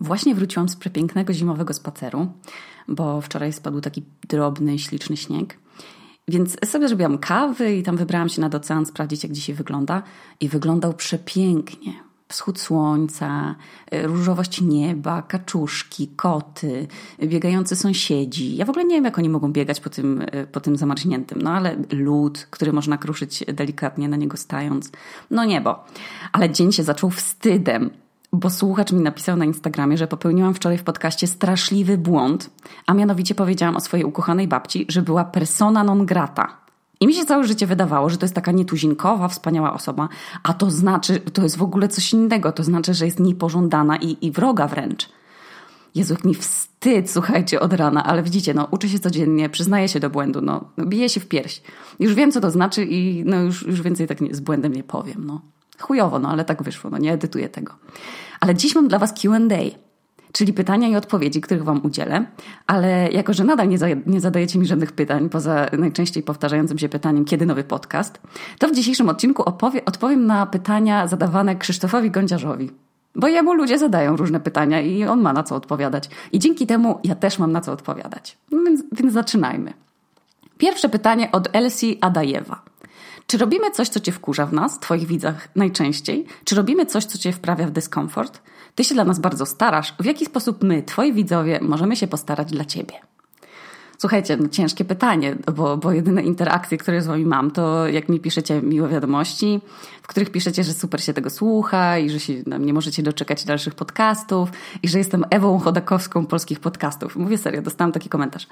Właśnie 0.00 0.34
wróciłam 0.34 0.68
z 0.68 0.76
przepięknego 0.76 1.32
zimowego 1.32 1.74
spaceru, 1.74 2.26
bo 2.88 3.20
wczoraj 3.20 3.52
spadł 3.52 3.80
taki 3.80 4.02
drobny, 4.28 4.78
śliczny 4.78 5.16
śnieg. 5.16 5.58
Więc 6.28 6.56
sobie 6.64 6.88
zrobiłam 6.88 7.18
kawy 7.18 7.76
i 7.76 7.82
tam 7.82 7.96
wybrałam 7.96 8.28
się 8.28 8.40
nad 8.40 8.54
ocean 8.54 8.86
sprawdzić, 8.86 9.22
jak 9.22 9.32
dzisiaj 9.32 9.54
wygląda. 9.54 10.02
I 10.40 10.48
wyglądał 10.48 10.92
przepięknie. 10.92 11.92
Wschód 12.28 12.60
słońca, 12.60 13.54
y, 13.94 14.06
różowość 14.06 14.60
nieba, 14.60 15.22
kaczuszki, 15.22 16.08
koty, 16.08 16.86
biegający 17.22 17.76
sąsiedzi. 17.76 18.56
Ja 18.56 18.64
w 18.64 18.70
ogóle 18.70 18.84
nie 18.84 18.94
wiem, 18.94 19.04
jak 19.04 19.18
oni 19.18 19.28
mogą 19.28 19.52
biegać 19.52 19.80
po 19.80 19.90
tym, 19.90 20.22
y, 20.22 20.46
po 20.52 20.60
tym 20.60 20.76
zamarzniętym, 20.76 21.42
no 21.42 21.50
ale 21.50 21.76
lód, 21.92 22.46
który 22.50 22.72
można 22.72 22.98
kruszyć 22.98 23.44
delikatnie 23.52 24.08
na 24.08 24.16
niego 24.16 24.36
stając. 24.36 24.90
No 25.30 25.44
niebo. 25.44 25.84
Ale 26.32 26.50
dzień 26.50 26.72
się 26.72 26.82
zaczął 26.82 27.10
wstydem 27.10 27.90
bo 28.34 28.50
słuchacz 28.50 28.92
mi 28.92 29.00
napisał 29.00 29.36
na 29.36 29.44
Instagramie, 29.44 29.98
że 29.98 30.06
popełniłam 30.06 30.54
wczoraj 30.54 30.78
w 30.78 30.84
podcaście 30.84 31.26
straszliwy 31.26 31.98
błąd, 31.98 32.50
a 32.86 32.94
mianowicie 32.94 33.34
powiedziałam 33.34 33.76
o 33.76 33.80
swojej 33.80 34.04
ukochanej 34.04 34.48
babci, 34.48 34.86
że 34.88 35.02
była 35.02 35.24
persona 35.24 35.84
non 35.84 36.06
grata. 36.06 36.64
I 37.00 37.06
mi 37.06 37.14
się 37.14 37.24
całe 37.24 37.44
życie 37.44 37.66
wydawało, 37.66 38.10
że 38.10 38.16
to 38.16 38.24
jest 38.24 38.34
taka 38.34 38.52
nietuzinkowa, 38.52 39.28
wspaniała 39.28 39.72
osoba, 39.72 40.08
a 40.42 40.54
to 40.54 40.70
znaczy, 40.70 41.20
to 41.20 41.42
jest 41.42 41.56
w 41.56 41.62
ogóle 41.62 41.88
coś 41.88 42.12
innego, 42.12 42.52
to 42.52 42.64
znaczy, 42.64 42.94
że 42.94 43.04
jest 43.04 43.20
niepożądana 43.20 43.96
i, 43.96 44.26
i 44.26 44.30
wroga 44.30 44.68
wręcz. 44.68 45.08
Jezu, 45.94 46.14
jak 46.14 46.24
mi 46.24 46.34
wstyd, 46.34 47.10
słuchajcie, 47.10 47.60
od 47.60 47.72
rana, 47.72 48.04
ale 48.04 48.22
widzicie, 48.22 48.54
no, 48.54 48.68
uczę 48.70 48.88
się 48.88 48.98
codziennie, 48.98 49.48
przyznaję 49.48 49.88
się 49.88 50.00
do 50.00 50.10
błędu, 50.10 50.40
no, 50.40 50.64
no 50.76 50.86
biję 50.86 51.08
się 51.08 51.20
w 51.20 51.28
pierś. 51.28 51.62
Już 52.00 52.14
wiem, 52.14 52.32
co 52.32 52.40
to 52.40 52.50
znaczy 52.50 52.84
i 52.84 53.24
no, 53.24 53.40
już, 53.40 53.66
już 53.66 53.82
więcej 53.82 54.06
tak 54.06 54.20
nie, 54.20 54.34
z 54.34 54.40
błędem 54.40 54.72
nie 54.72 54.82
powiem, 54.82 55.24
no. 55.26 55.40
Chujowo, 55.80 56.18
no, 56.18 56.28
ale 56.28 56.44
tak 56.44 56.62
wyszło, 56.62 56.90
no, 56.90 56.98
nie 56.98 57.12
edytuję 57.12 57.48
tego. 57.48 57.74
Ale 58.44 58.54
dziś 58.54 58.74
mam 58.74 58.88
dla 58.88 58.98
Was 58.98 59.12
QA, 59.12 59.38
czyli 60.32 60.52
pytania 60.52 60.88
i 60.88 60.96
odpowiedzi, 60.96 61.40
których 61.40 61.64
Wam 61.64 61.80
udzielę, 61.84 62.26
ale 62.66 63.12
jako, 63.12 63.32
że 63.32 63.44
nadal 63.44 63.68
nie, 63.68 63.78
za, 63.78 63.86
nie 64.06 64.20
zadajecie 64.20 64.58
mi 64.58 64.66
żadnych 64.66 64.92
pytań, 64.92 65.28
poza 65.28 65.66
najczęściej 65.78 66.22
powtarzającym 66.22 66.78
się 66.78 66.88
pytaniem, 66.88 67.24
kiedy 67.24 67.46
nowy 67.46 67.64
podcast, 67.64 68.20
to 68.58 68.68
w 68.68 68.72
dzisiejszym 68.72 69.08
odcinku 69.08 69.42
opowie, 69.42 69.84
odpowiem 69.84 70.26
na 70.26 70.46
pytania 70.46 71.06
zadawane 71.06 71.56
Krzysztofowi 71.56 72.10
Gądziarzowi. 72.10 72.70
Bo 73.14 73.28
jemu 73.28 73.54
ludzie 73.54 73.78
zadają 73.78 74.16
różne 74.16 74.40
pytania 74.40 74.80
i 74.80 75.04
on 75.04 75.20
ma 75.20 75.32
na 75.32 75.42
co 75.42 75.56
odpowiadać. 75.56 76.08
I 76.32 76.38
dzięki 76.38 76.66
temu 76.66 76.98
ja 77.04 77.14
też 77.14 77.38
mam 77.38 77.52
na 77.52 77.60
co 77.60 77.72
odpowiadać. 77.72 78.38
No 78.50 78.62
więc, 78.62 78.82
więc 78.92 79.12
zaczynajmy. 79.12 79.72
Pierwsze 80.58 80.88
pytanie 80.88 81.32
od 81.32 81.48
Elsie 81.52 81.98
Adajewa. 82.00 82.62
Czy 83.26 83.38
robimy 83.38 83.70
coś, 83.70 83.88
co 83.88 84.00
cię 84.00 84.12
wkurza 84.12 84.46
w 84.46 84.52
nas, 84.52 84.80
twoich 84.80 85.06
widzach 85.06 85.48
najczęściej? 85.56 86.26
Czy 86.44 86.54
robimy 86.54 86.86
coś, 86.86 87.04
co 87.04 87.18
cię 87.18 87.32
wprawia 87.32 87.66
w 87.66 87.70
dyskomfort? 87.70 88.42
Ty 88.74 88.84
się 88.84 88.94
dla 88.94 89.04
nas 89.04 89.18
bardzo 89.18 89.46
starasz. 89.46 89.94
W 90.00 90.04
jaki 90.04 90.26
sposób 90.26 90.62
my, 90.62 90.82
twoi 90.82 91.12
widzowie, 91.12 91.58
możemy 91.62 91.96
się 91.96 92.06
postarać 92.06 92.50
dla 92.50 92.64
ciebie? 92.64 92.94
Słuchajcie, 94.04 94.36
no 94.36 94.48
ciężkie 94.48 94.84
pytanie, 94.84 95.36
bo, 95.56 95.76
bo 95.76 95.92
jedyne 95.92 96.22
interakcje, 96.22 96.78
które 96.78 97.02
z 97.02 97.06
wami 97.06 97.24
mam, 97.24 97.50
to 97.50 97.88
jak 97.88 98.08
mi 98.08 98.20
piszecie 98.20 98.62
miłe 98.62 98.88
wiadomości, 98.88 99.60
w 100.02 100.06
których 100.06 100.30
piszecie, 100.30 100.64
że 100.64 100.72
super 100.72 101.02
się 101.02 101.14
tego 101.14 101.30
słucha 101.30 101.98
i 101.98 102.10
że 102.10 102.20
się 102.20 102.34
no, 102.46 102.58
nie 102.58 102.72
możecie 102.72 103.02
doczekać 103.02 103.44
dalszych 103.44 103.74
podcastów 103.74 104.50
i 104.82 104.88
że 104.88 104.98
jestem 104.98 105.24
Ewą 105.30 105.58
Chodakowską 105.58 106.26
polskich 106.26 106.60
podcastów. 106.60 107.16
Mówię 107.16 107.38
serio, 107.38 107.62
dostałam 107.62 107.92
taki 107.92 108.08
komentarz. 108.08 108.46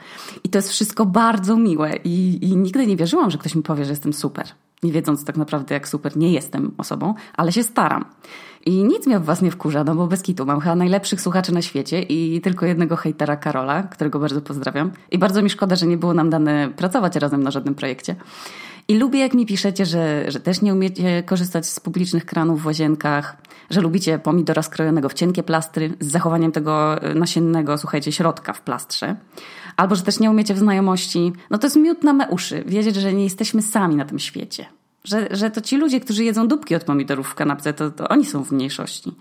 I 0.45 0.49
to 0.49 0.59
jest 0.59 0.71
wszystko 0.71 1.07
bardzo 1.07 1.57
miłe 1.57 1.97
i, 2.05 2.39
i 2.45 2.57
nigdy 2.57 2.87
nie 2.87 2.97
wierzyłam, 2.97 3.31
że 3.31 3.39
ktoś 3.39 3.55
mi 3.55 3.63
powie, 3.63 3.85
że 3.85 3.91
jestem 3.91 4.13
super. 4.13 4.47
Nie 4.83 4.93
wiedząc 4.93 5.25
tak 5.25 5.37
naprawdę, 5.37 5.75
jak 5.75 5.89
super 5.89 6.17
nie 6.17 6.33
jestem 6.33 6.75
osobą, 6.79 7.15
ale 7.37 7.53
się 7.53 7.63
staram. 7.63 8.05
I 8.67 8.85
nic 8.85 9.07
mnie 9.07 9.19
w 9.19 9.25
was 9.25 9.43
nie 9.43 9.51
wkurza, 9.51 9.85
no 9.85 9.95
bo 9.95 10.07
bez 10.07 10.23
kitu 10.23 10.47
mam 10.47 10.61
chyba 10.61 10.75
najlepszych 10.75 11.21
słuchaczy 11.21 11.53
na 11.53 11.63
świecie 11.63 12.03
i 12.03 12.41
tylko 12.41 12.67
jednego 12.67 12.97
hejtera 12.97 13.37
Karola, 13.37 13.83
którego 13.83 14.19
bardzo 14.19 14.41
pozdrawiam. 14.41 14.93
I 15.11 15.19
bardzo 15.19 15.43
mi 15.43 15.51
szkoda, 15.51 15.77
że 15.77 15.87
nie 15.87 15.97
było 15.97 16.15
nam 16.15 16.31
dane 16.31 16.69
pracować 16.77 17.17
razem 17.17 17.43
na 17.43 17.51
żadnym 17.51 17.75
projekcie. 17.75 18.17
I 18.89 18.99
lubię, 18.99 19.21
jak 19.21 19.35
mi 19.35 19.47
piszecie, 19.47 19.87
że, 19.87 20.31
że 20.31 20.41
też 20.41 20.63
nie 20.63 20.73
umiecie 20.73 21.23
korzystać 21.23 21.67
z 21.67 21.81
publicznych 21.81 22.27
kranów 22.27 22.63
w 22.63 22.67
łazienkach, 22.67 23.37
że 23.71 23.81
lubicie 23.81 24.19
pomidora 24.19 24.63
skrojonego 24.63 25.09
w 25.09 25.15
cienkie 25.15 25.43
plastry 25.43 25.95
z 26.01 26.07
zachowaniem 26.07 26.53
tego 26.53 27.03
e, 27.03 27.15
nasiennego, 27.15 27.79
słuchajcie, 27.79 28.13
środka 28.13 28.53
w 28.53 28.61
plastrze. 28.61 29.17
Albo, 29.77 29.95
że 29.95 30.03
też 30.03 30.21
nie 30.21 30.31
umiecie 30.31 30.55
w 30.55 30.59
znajomości. 30.59 31.33
No 31.51 31.59
to 31.59 31.67
jest 31.67 31.77
miód 31.77 32.03
na 32.05 32.13
me 32.13 32.29
uszy. 32.29 32.65
Wiedzieć, 32.67 32.97
że 32.97 33.13
nie 33.13 33.25
jesteśmy 33.25 33.63
sami 33.63 33.97
na 33.97 34.05
tym 34.05 34.19
świecie. 34.19 34.67
Że, 35.05 35.29
że 35.31 35.51
to 35.51 35.61
ci 35.61 35.77
ludzie, 35.77 36.01
którzy 36.01 36.25
jedzą 36.25 36.49
dupki 36.49 36.75
od 36.75 36.85
pomidorów 36.85 37.29
w 37.29 37.35
kanapce, 37.35 37.73
to, 37.73 37.91
to 37.91 38.09
oni 38.09 38.25
są 38.25 38.45
w 38.45 38.53
mniejszości 38.53 39.13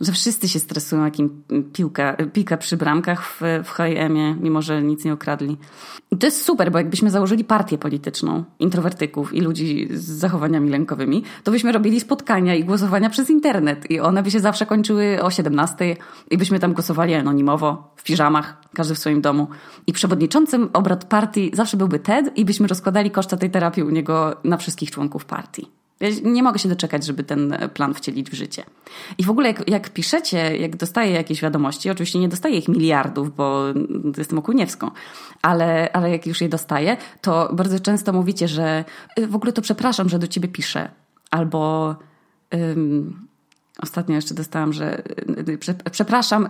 że 0.00 0.12
wszyscy 0.12 0.48
się 0.48 0.58
stresują, 0.58 1.04
jakim 1.04 1.42
piłka, 1.72 2.16
pika 2.32 2.56
przy 2.56 2.76
bramkach 2.76 3.24
w, 3.24 3.40
w 3.64 3.70
HM-ie, 3.70 4.36
mimo 4.40 4.62
że 4.62 4.82
nic 4.82 5.04
nie 5.04 5.14
ukradli. 5.14 5.56
I 6.10 6.16
to 6.16 6.26
jest 6.26 6.44
super, 6.44 6.72
bo 6.72 6.78
jakbyśmy 6.78 7.10
założyli 7.10 7.44
partię 7.44 7.78
polityczną 7.78 8.44
introwertyków 8.58 9.34
i 9.34 9.40
ludzi 9.40 9.88
z 9.90 10.04
zachowaniami 10.04 10.70
lękowymi, 10.70 11.22
to 11.44 11.50
byśmy 11.50 11.72
robili 11.72 12.00
spotkania 12.00 12.54
i 12.54 12.64
głosowania 12.64 13.10
przez 13.10 13.30
internet 13.30 13.90
i 13.90 14.00
one 14.00 14.22
by 14.22 14.30
się 14.30 14.40
zawsze 14.40 14.66
kończyły 14.66 15.22
o 15.22 15.30
17 15.30 15.96
i 16.30 16.38
byśmy 16.38 16.58
tam 16.58 16.72
głosowali 16.72 17.14
anonimowo, 17.14 17.94
w 17.96 18.02
piżamach, 18.02 18.62
każdy 18.74 18.94
w 18.94 18.98
swoim 18.98 19.20
domu. 19.20 19.48
I 19.86 19.92
przewodniczącym 19.92 20.68
obrad 20.72 21.04
partii 21.04 21.50
zawsze 21.54 21.76
byłby 21.76 21.98
Ted 21.98 22.38
i 22.38 22.44
byśmy 22.44 22.66
rozkładali 22.66 23.10
koszta 23.10 23.36
tej 23.36 23.50
terapii 23.50 23.82
u 23.82 23.90
niego 23.90 24.36
na 24.44 24.56
wszystkich 24.56 24.90
członków 24.90 25.24
partii. 25.24 25.75
Ja 26.00 26.08
nie 26.22 26.42
mogę 26.42 26.58
się 26.58 26.68
doczekać, 26.68 27.06
żeby 27.06 27.24
ten 27.24 27.54
plan 27.74 27.94
wcielić 27.94 28.30
w 28.30 28.34
życie. 28.34 28.64
I 29.18 29.24
w 29.24 29.30
ogóle 29.30 29.48
jak, 29.48 29.68
jak 29.68 29.90
piszecie, 29.90 30.56
jak 30.56 30.76
dostaję 30.76 31.12
jakieś 31.12 31.40
wiadomości, 31.42 31.90
oczywiście 31.90 32.18
nie 32.18 32.28
dostaję 32.28 32.58
ich 32.58 32.68
miliardów, 32.68 33.36
bo 33.36 33.64
jestem 34.18 34.38
okuniewską, 34.38 34.90
ale, 35.42 35.92
ale 35.92 36.10
jak 36.10 36.26
już 36.26 36.40
je 36.40 36.48
dostaję, 36.48 36.96
to 37.20 37.50
bardzo 37.52 37.80
często 37.80 38.12
mówicie, 38.12 38.48
że 38.48 38.84
y, 39.18 39.26
w 39.26 39.34
ogóle 39.34 39.52
to 39.52 39.62
przepraszam, 39.62 40.08
że 40.08 40.18
do 40.18 40.26
ciebie 40.26 40.48
piszę. 40.48 40.88
Albo 41.30 41.94
um, 42.52 43.26
ostatnio 43.82 44.14
jeszcze 44.14 44.34
dostałam, 44.34 44.72
że 44.72 45.02
y, 45.48 45.58
przepraszam, 45.90 46.48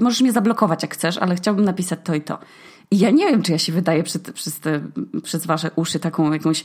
możesz 0.00 0.20
mnie 0.20 0.32
zablokować 0.32 0.82
jak 0.82 0.94
chcesz, 0.94 1.18
ale 1.18 1.36
chciałbym 1.36 1.64
napisać 1.64 1.98
to 2.04 2.14
i 2.14 2.20
to. 2.20 2.38
I 2.90 2.98
ja 2.98 3.10
nie 3.10 3.26
wiem, 3.26 3.42
czy 3.42 3.52
ja 3.52 3.58
się 3.58 3.72
wydaję 3.72 4.02
przez, 4.02 4.22
przez, 4.22 4.60
te, 4.60 4.80
przez 5.22 5.46
wasze 5.46 5.70
uszy 5.76 6.00
taką 6.00 6.32
jakąś 6.32 6.64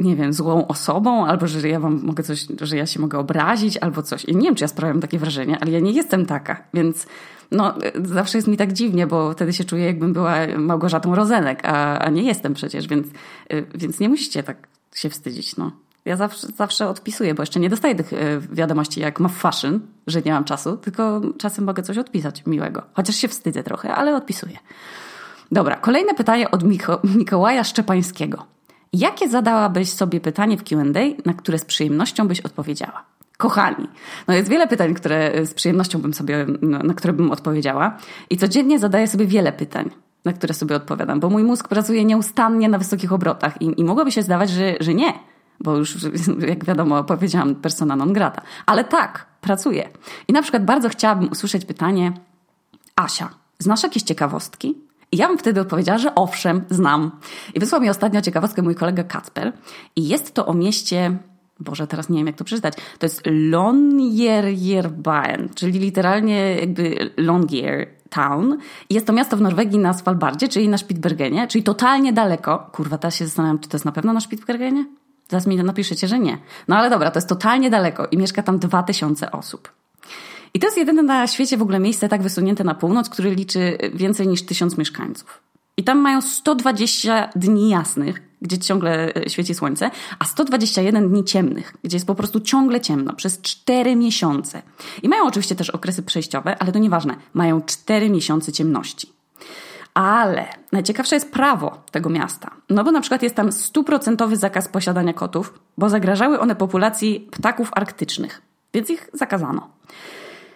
nie 0.00 0.16
wiem, 0.16 0.32
złą 0.32 0.66
osobą, 0.66 1.26
albo 1.26 1.46
że 1.46 1.68
ja 1.68 1.80
wam 1.80 2.00
mogę 2.02 2.22
coś, 2.22 2.46
że 2.60 2.76
ja 2.76 2.86
się 2.86 3.00
mogę 3.00 3.18
obrazić, 3.18 3.76
albo 3.76 4.02
coś. 4.02 4.24
I 4.24 4.36
nie 4.36 4.42
wiem, 4.42 4.54
czy 4.54 4.64
ja 4.64 4.68
sprawiam 4.68 5.00
takie 5.00 5.18
wrażenie, 5.18 5.58
ale 5.60 5.70
ja 5.70 5.80
nie 5.80 5.92
jestem 5.92 6.26
taka, 6.26 6.62
więc 6.74 7.06
no, 7.50 7.74
zawsze 8.04 8.38
jest 8.38 8.48
mi 8.48 8.56
tak 8.56 8.72
dziwnie, 8.72 9.06
bo 9.06 9.32
wtedy 9.32 9.52
się 9.52 9.64
czuję, 9.64 9.84
jakbym 9.86 10.12
była 10.12 10.34
Małgorzatą 10.58 11.14
Rozenek, 11.14 11.60
a, 11.64 11.98
a 11.98 12.10
nie 12.10 12.22
jestem 12.22 12.54
przecież, 12.54 12.88
więc, 12.88 13.06
więc 13.74 14.00
nie 14.00 14.08
musicie 14.08 14.42
tak 14.42 14.68
się 14.94 15.10
wstydzić, 15.10 15.56
no. 15.56 15.72
Ja 16.04 16.16
zawsze, 16.16 16.46
zawsze 16.46 16.88
odpisuję, 16.88 17.34
bo 17.34 17.42
jeszcze 17.42 17.60
nie 17.60 17.70
dostaję 17.70 17.94
tych 17.94 18.12
e, 18.12 18.16
wiadomości 18.52 19.00
jak 19.00 19.20
ma 19.20 19.28
fashion, 19.28 19.80
że 20.06 20.22
nie 20.22 20.32
mam 20.32 20.44
czasu, 20.44 20.76
tylko 20.76 21.20
czasem 21.38 21.64
mogę 21.64 21.82
coś 21.82 21.98
odpisać 21.98 22.46
miłego. 22.46 22.82
Chociaż 22.92 23.16
się 23.16 23.28
wstydzę 23.28 23.62
trochę, 23.62 23.94
ale 23.94 24.16
odpisuję. 24.16 24.56
Dobra, 25.52 25.76
kolejne 25.76 26.14
pytanie 26.14 26.50
od 26.50 26.62
Miko 26.62 27.00
Mikołaja 27.16 27.64
Szczepańskiego. 27.64 28.46
Jakie 28.92 29.28
zadałabyś 29.28 29.90
sobie 29.90 30.20
pytanie 30.20 30.56
w 30.56 30.64
QA, 30.64 30.84
na 31.24 31.34
które 31.34 31.58
z 31.58 31.64
przyjemnością 31.64 32.28
byś 32.28 32.40
odpowiedziała? 32.40 33.04
Kochani, 33.36 33.88
no 34.28 34.34
jest 34.34 34.48
wiele 34.48 34.68
pytań, 34.68 34.94
które 34.94 35.46
z 35.46 35.54
przyjemnością 35.54 35.98
bym 35.98 36.14
sobie, 36.14 36.46
na 36.62 36.94
które 36.94 37.12
bym 37.12 37.30
odpowiedziała 37.30 37.96
i 38.30 38.36
codziennie 38.36 38.78
zadaję 38.78 39.08
sobie 39.08 39.26
wiele 39.26 39.52
pytań, 39.52 39.90
na 40.24 40.32
które 40.32 40.54
sobie 40.54 40.76
odpowiadam, 40.76 41.20
bo 41.20 41.30
mój 41.30 41.42
mózg 41.42 41.68
pracuje 41.68 42.04
nieustannie 42.04 42.68
na 42.68 42.78
wysokich 42.78 43.12
obrotach 43.12 43.62
i, 43.62 43.80
i 43.80 43.84
mogłoby 43.84 44.12
się 44.12 44.22
zdawać, 44.22 44.50
że, 44.50 44.74
że 44.80 44.94
nie, 44.94 45.12
bo 45.60 45.76
już 45.76 45.96
jak 46.48 46.64
wiadomo 46.64 47.04
powiedziałam 47.04 47.54
persona 47.54 47.96
non 47.96 48.12
grata, 48.12 48.42
ale 48.66 48.84
tak, 48.84 49.26
pracuję. 49.40 49.88
I 50.28 50.32
na 50.32 50.42
przykład 50.42 50.64
bardzo 50.64 50.88
chciałabym 50.88 51.30
usłyszeć 51.32 51.64
pytanie 51.64 52.12
Asia, 52.96 53.30
znasz 53.58 53.82
jakieś 53.82 54.02
ciekawostki? 54.02 54.89
I 55.12 55.16
ja 55.16 55.28
bym 55.28 55.38
wtedy 55.38 55.60
odpowiedziała, 55.60 55.98
że 55.98 56.14
owszem, 56.14 56.64
znam. 56.70 57.10
I 57.54 57.60
wysłał 57.60 57.80
mi 57.80 57.90
ostatnio 57.90 58.20
ciekawostkę 58.20 58.62
mój 58.62 58.74
kolega 58.74 59.04
Kacper. 59.04 59.52
I 59.96 60.08
jest 60.08 60.34
to 60.34 60.46
o 60.46 60.54
mieście, 60.54 61.18
Boże, 61.60 61.86
teraz 61.86 62.08
nie 62.08 62.18
wiem 62.18 62.26
jak 62.26 62.36
to 62.36 62.44
przeczytać. 62.44 62.74
To 62.98 63.06
jest 63.06 63.22
Longyearbyen, 63.26 65.48
czyli 65.54 65.78
literalnie 65.78 66.54
jakby 66.54 67.10
Longyear 67.16 67.86
Town. 68.10 68.58
I 68.88 68.94
jest 68.94 69.06
to 69.06 69.12
miasto 69.12 69.36
w 69.36 69.40
Norwegii 69.40 69.78
na 69.78 69.92
Svalbardzie, 69.92 70.48
czyli 70.48 70.68
na 70.68 70.78
Spitsbergenie, 70.78 71.48
czyli 71.48 71.64
totalnie 71.64 72.12
daleko. 72.12 72.70
Kurwa, 72.72 72.98
teraz 72.98 73.16
się 73.16 73.24
zastanawiam, 73.24 73.58
czy 73.58 73.68
to 73.68 73.76
jest 73.76 73.84
na 73.84 73.92
pewno 73.92 74.12
na 74.12 74.20
Spitsbergenie? 74.20 74.84
Zaraz 75.28 75.46
mi 75.46 75.56
napiszecie, 75.56 76.08
że 76.08 76.18
nie. 76.18 76.38
No 76.68 76.76
ale 76.76 76.90
dobra, 76.90 77.10
to 77.10 77.18
jest 77.18 77.28
totalnie 77.28 77.70
daleko 77.70 78.06
i 78.06 78.18
mieszka 78.18 78.42
tam 78.42 78.58
2000 78.58 79.30
osób. 79.30 79.79
I 80.54 80.58
to 80.60 80.66
jest 80.66 80.78
jedyne 80.78 81.02
na 81.02 81.26
świecie 81.26 81.56
w 81.56 81.62
ogóle 81.62 81.78
miejsce 81.78 82.08
tak 82.08 82.22
wysunięte 82.22 82.64
na 82.64 82.74
północ, 82.74 83.08
które 83.08 83.30
liczy 83.30 83.78
więcej 83.94 84.28
niż 84.28 84.42
tysiąc 84.42 84.78
mieszkańców. 84.78 85.42
I 85.76 85.84
tam 85.84 85.98
mają 85.98 86.20
120 86.20 87.30
dni 87.36 87.68
jasnych, 87.68 88.22
gdzie 88.42 88.58
ciągle 88.58 89.14
e, 89.14 89.30
świeci 89.30 89.54
słońce, 89.54 89.90
a 90.18 90.24
121 90.24 91.08
dni 91.08 91.24
ciemnych, 91.24 91.76
gdzie 91.84 91.96
jest 91.96 92.06
po 92.06 92.14
prostu 92.14 92.40
ciągle 92.40 92.80
ciemno 92.80 93.12
przez 93.12 93.40
4 93.40 93.96
miesiące. 93.96 94.62
I 95.02 95.08
mają 95.08 95.24
oczywiście 95.24 95.54
też 95.54 95.70
okresy 95.70 96.02
przejściowe, 96.02 96.62
ale 96.62 96.72
to 96.72 96.78
nieważne. 96.78 97.16
Mają 97.34 97.62
4 97.62 98.10
miesiące 98.10 98.52
ciemności. 98.52 99.12
Ale 99.94 100.48
najciekawsze 100.72 101.16
jest 101.16 101.32
prawo 101.32 101.82
tego 101.90 102.10
miasta. 102.10 102.50
No 102.70 102.84
bo 102.84 102.90
na 102.90 103.00
przykład 103.00 103.22
jest 103.22 103.34
tam 103.34 103.52
stuprocentowy 103.52 104.36
zakaz 104.36 104.68
posiadania 104.68 105.12
kotów, 105.12 105.60
bo 105.78 105.88
zagrażały 105.88 106.40
one 106.40 106.56
populacji 106.56 107.28
ptaków 107.30 107.70
arktycznych, 107.72 108.42
więc 108.74 108.90
ich 108.90 109.10
zakazano. 109.12 109.68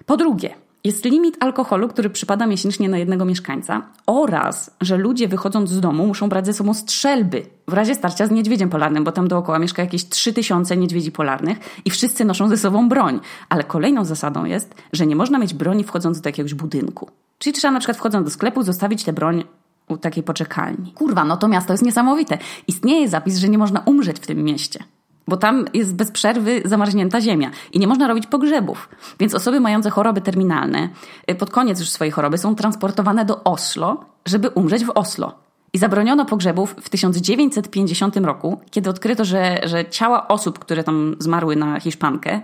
Po 0.06 0.16
drugie, 0.16 0.54
jest 0.84 1.04
limit 1.04 1.36
alkoholu, 1.40 1.88
który 1.88 2.10
przypada 2.10 2.46
miesięcznie 2.46 2.88
na 2.88 2.98
jednego 2.98 3.24
mieszkańca 3.24 3.82
oraz, 4.06 4.70
że 4.80 4.96
ludzie 4.96 5.28
wychodząc 5.28 5.70
z 5.70 5.80
domu 5.80 6.06
muszą 6.06 6.28
brać 6.28 6.46
ze 6.46 6.52
sobą 6.52 6.74
strzelby 6.74 7.46
w 7.68 7.72
razie 7.72 7.94
starcia 7.94 8.26
z 8.26 8.30
niedźwiedziem 8.30 8.70
polarnym, 8.70 9.04
bo 9.04 9.12
tam 9.12 9.28
dookoła 9.28 9.58
mieszka 9.58 9.82
jakieś 9.82 10.08
3000 10.08 10.76
niedźwiedzi 10.76 11.12
polarnych 11.12 11.58
i 11.84 11.90
wszyscy 11.90 12.24
noszą 12.24 12.48
ze 12.48 12.56
sobą 12.56 12.88
broń. 12.88 13.20
Ale 13.48 13.64
kolejną 13.64 14.04
zasadą 14.04 14.44
jest, 14.44 14.74
że 14.92 15.06
nie 15.06 15.16
można 15.16 15.38
mieć 15.38 15.54
broni 15.54 15.84
wchodząc 15.84 16.20
do 16.20 16.28
jakiegoś 16.28 16.54
budynku. 16.54 17.10
Czyli 17.38 17.54
trzeba 17.54 17.72
na 17.72 17.80
przykład 17.80 17.96
wchodząc 17.96 18.24
do 18.24 18.30
sklepu 18.30 18.62
zostawić 18.62 19.04
tę 19.04 19.12
broń 19.12 19.44
u 19.88 19.96
takiej 19.96 20.22
poczekalni. 20.22 20.92
Kurwa, 20.92 21.24
no 21.24 21.36
to 21.36 21.48
miasto 21.48 21.72
jest 21.72 21.84
niesamowite. 21.84 22.38
Istnieje 22.66 23.08
zapis, 23.08 23.36
że 23.36 23.48
nie 23.48 23.58
można 23.58 23.80
umrzeć 23.80 24.16
w 24.16 24.26
tym 24.26 24.44
mieście 24.44 24.84
bo 25.28 25.36
tam 25.36 25.64
jest 25.74 25.94
bez 25.94 26.10
przerwy 26.10 26.62
zamarznięta 26.64 27.20
ziemia 27.20 27.50
i 27.72 27.78
nie 27.78 27.86
można 27.86 28.08
robić 28.08 28.26
pogrzebów. 28.26 28.88
Więc 29.20 29.34
osoby 29.34 29.60
mające 29.60 29.90
choroby 29.90 30.20
terminalne 30.20 30.88
y, 31.30 31.34
pod 31.34 31.50
koniec 31.50 31.80
już 31.80 31.90
swojej 31.90 32.12
choroby 32.12 32.38
są 32.38 32.54
transportowane 32.54 33.24
do 33.24 33.44
Oslo, 33.44 34.04
żeby 34.26 34.48
umrzeć 34.48 34.84
w 34.84 34.90
Oslo. 34.90 35.34
I 35.72 35.78
zabroniono 35.78 36.24
pogrzebów 36.24 36.74
w 36.82 36.88
1950 36.88 38.16
roku, 38.16 38.60
kiedy 38.70 38.90
odkryto, 38.90 39.24
że, 39.24 39.60
że 39.64 39.84
ciała 39.84 40.28
osób, 40.28 40.58
które 40.58 40.84
tam 40.84 41.16
zmarły 41.18 41.56
na 41.56 41.80
Hiszpankę 41.80 42.40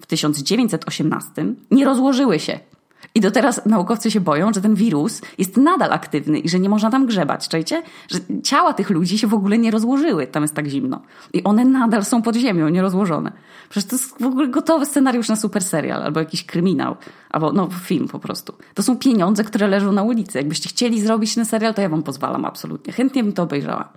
w 0.00 0.06
1918 0.06 1.44
nie 1.70 1.84
rozłożyły 1.84 2.38
się 2.38 2.60
i 3.14 3.20
do 3.20 3.30
teraz 3.30 3.66
naukowcy 3.66 4.10
się 4.10 4.20
boją, 4.20 4.52
że 4.52 4.60
ten 4.60 4.74
wirus 4.74 5.20
jest 5.38 5.56
nadal 5.56 5.92
aktywny 5.92 6.38
i 6.38 6.48
że 6.48 6.58
nie 6.58 6.68
można 6.68 6.90
tam 6.90 7.06
grzebać. 7.06 7.48
Czajcie? 7.48 7.82
Że 8.10 8.18
ciała 8.42 8.72
tych 8.74 8.90
ludzi 8.90 9.18
się 9.18 9.26
w 9.26 9.34
ogóle 9.34 9.58
nie 9.58 9.70
rozłożyły, 9.70 10.26
tam 10.26 10.42
jest 10.42 10.54
tak 10.54 10.66
zimno. 10.66 11.02
I 11.32 11.44
one 11.44 11.64
nadal 11.64 12.04
są 12.04 12.22
pod 12.22 12.36
ziemią, 12.36 12.68
nierozłożone. 12.68 13.32
Przecież 13.70 13.90
to 13.90 13.96
jest 13.96 14.22
w 14.22 14.26
ogóle 14.26 14.48
gotowy 14.48 14.86
scenariusz 14.86 15.28
na 15.28 15.36
super 15.36 15.64
serial, 15.64 16.02
albo 16.02 16.20
jakiś 16.20 16.44
kryminał, 16.44 16.96
albo 17.30 17.52
no 17.52 17.68
film 17.82 18.08
po 18.08 18.18
prostu. 18.18 18.54
To 18.74 18.82
są 18.82 18.96
pieniądze, 18.96 19.44
które 19.44 19.68
leżą 19.68 19.92
na 19.92 20.02
ulicy. 20.02 20.38
Jakbyście 20.38 20.68
chcieli 20.68 21.00
zrobić 21.00 21.34
ten 21.34 21.44
serial, 21.44 21.74
to 21.74 21.82
ja 21.82 21.88
wam 21.88 22.02
pozwalam 22.02 22.44
absolutnie. 22.44 22.92
Chętnie 22.92 23.24
bym 23.24 23.32
to 23.32 23.42
obejrzała. 23.42 23.88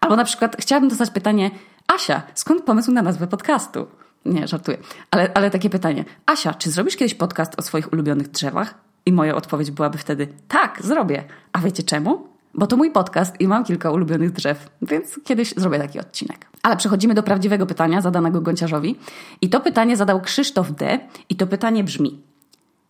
Albo 0.00 0.16
na 0.16 0.24
przykład 0.24 0.56
chciałabym 0.60 0.88
dostać 0.88 1.10
pytanie, 1.10 1.50
Asia, 1.86 2.22
skąd 2.34 2.62
pomysł 2.62 2.92
na 2.92 3.02
nazwę 3.02 3.26
podcastu? 3.26 3.86
Nie, 4.24 4.48
żartuję. 4.48 4.78
Ale, 5.10 5.30
ale 5.34 5.50
takie 5.50 5.70
pytanie. 5.70 6.04
Asia, 6.26 6.54
czy 6.54 6.70
zrobisz 6.70 6.96
kiedyś 6.96 7.14
podcast 7.14 7.58
o 7.58 7.62
swoich 7.62 7.92
ulubionych 7.92 8.30
drzewach? 8.30 8.74
I 9.06 9.12
moja 9.12 9.34
odpowiedź 9.34 9.70
byłaby 9.70 9.98
wtedy 9.98 10.28
tak, 10.48 10.82
zrobię. 10.82 11.24
A 11.52 11.58
wiecie 11.58 11.82
czemu? 11.82 12.28
Bo 12.54 12.66
to 12.66 12.76
mój 12.76 12.90
podcast 12.90 13.40
i 13.40 13.48
mam 13.48 13.64
kilka 13.64 13.90
ulubionych 13.90 14.32
drzew, 14.32 14.70
więc 14.82 15.20
kiedyś 15.24 15.54
zrobię 15.56 15.78
taki 15.78 16.00
odcinek. 16.00 16.46
Ale 16.62 16.76
przechodzimy 16.76 17.14
do 17.14 17.22
prawdziwego 17.22 17.66
pytania 17.66 18.00
zadanego 18.00 18.40
Gonciarzowi. 18.40 18.96
I 19.40 19.48
to 19.48 19.60
pytanie 19.60 19.96
zadał 19.96 20.20
Krzysztof 20.20 20.72
D. 20.72 21.00
I 21.28 21.36
to 21.36 21.46
pytanie 21.46 21.84
brzmi: 21.84 22.22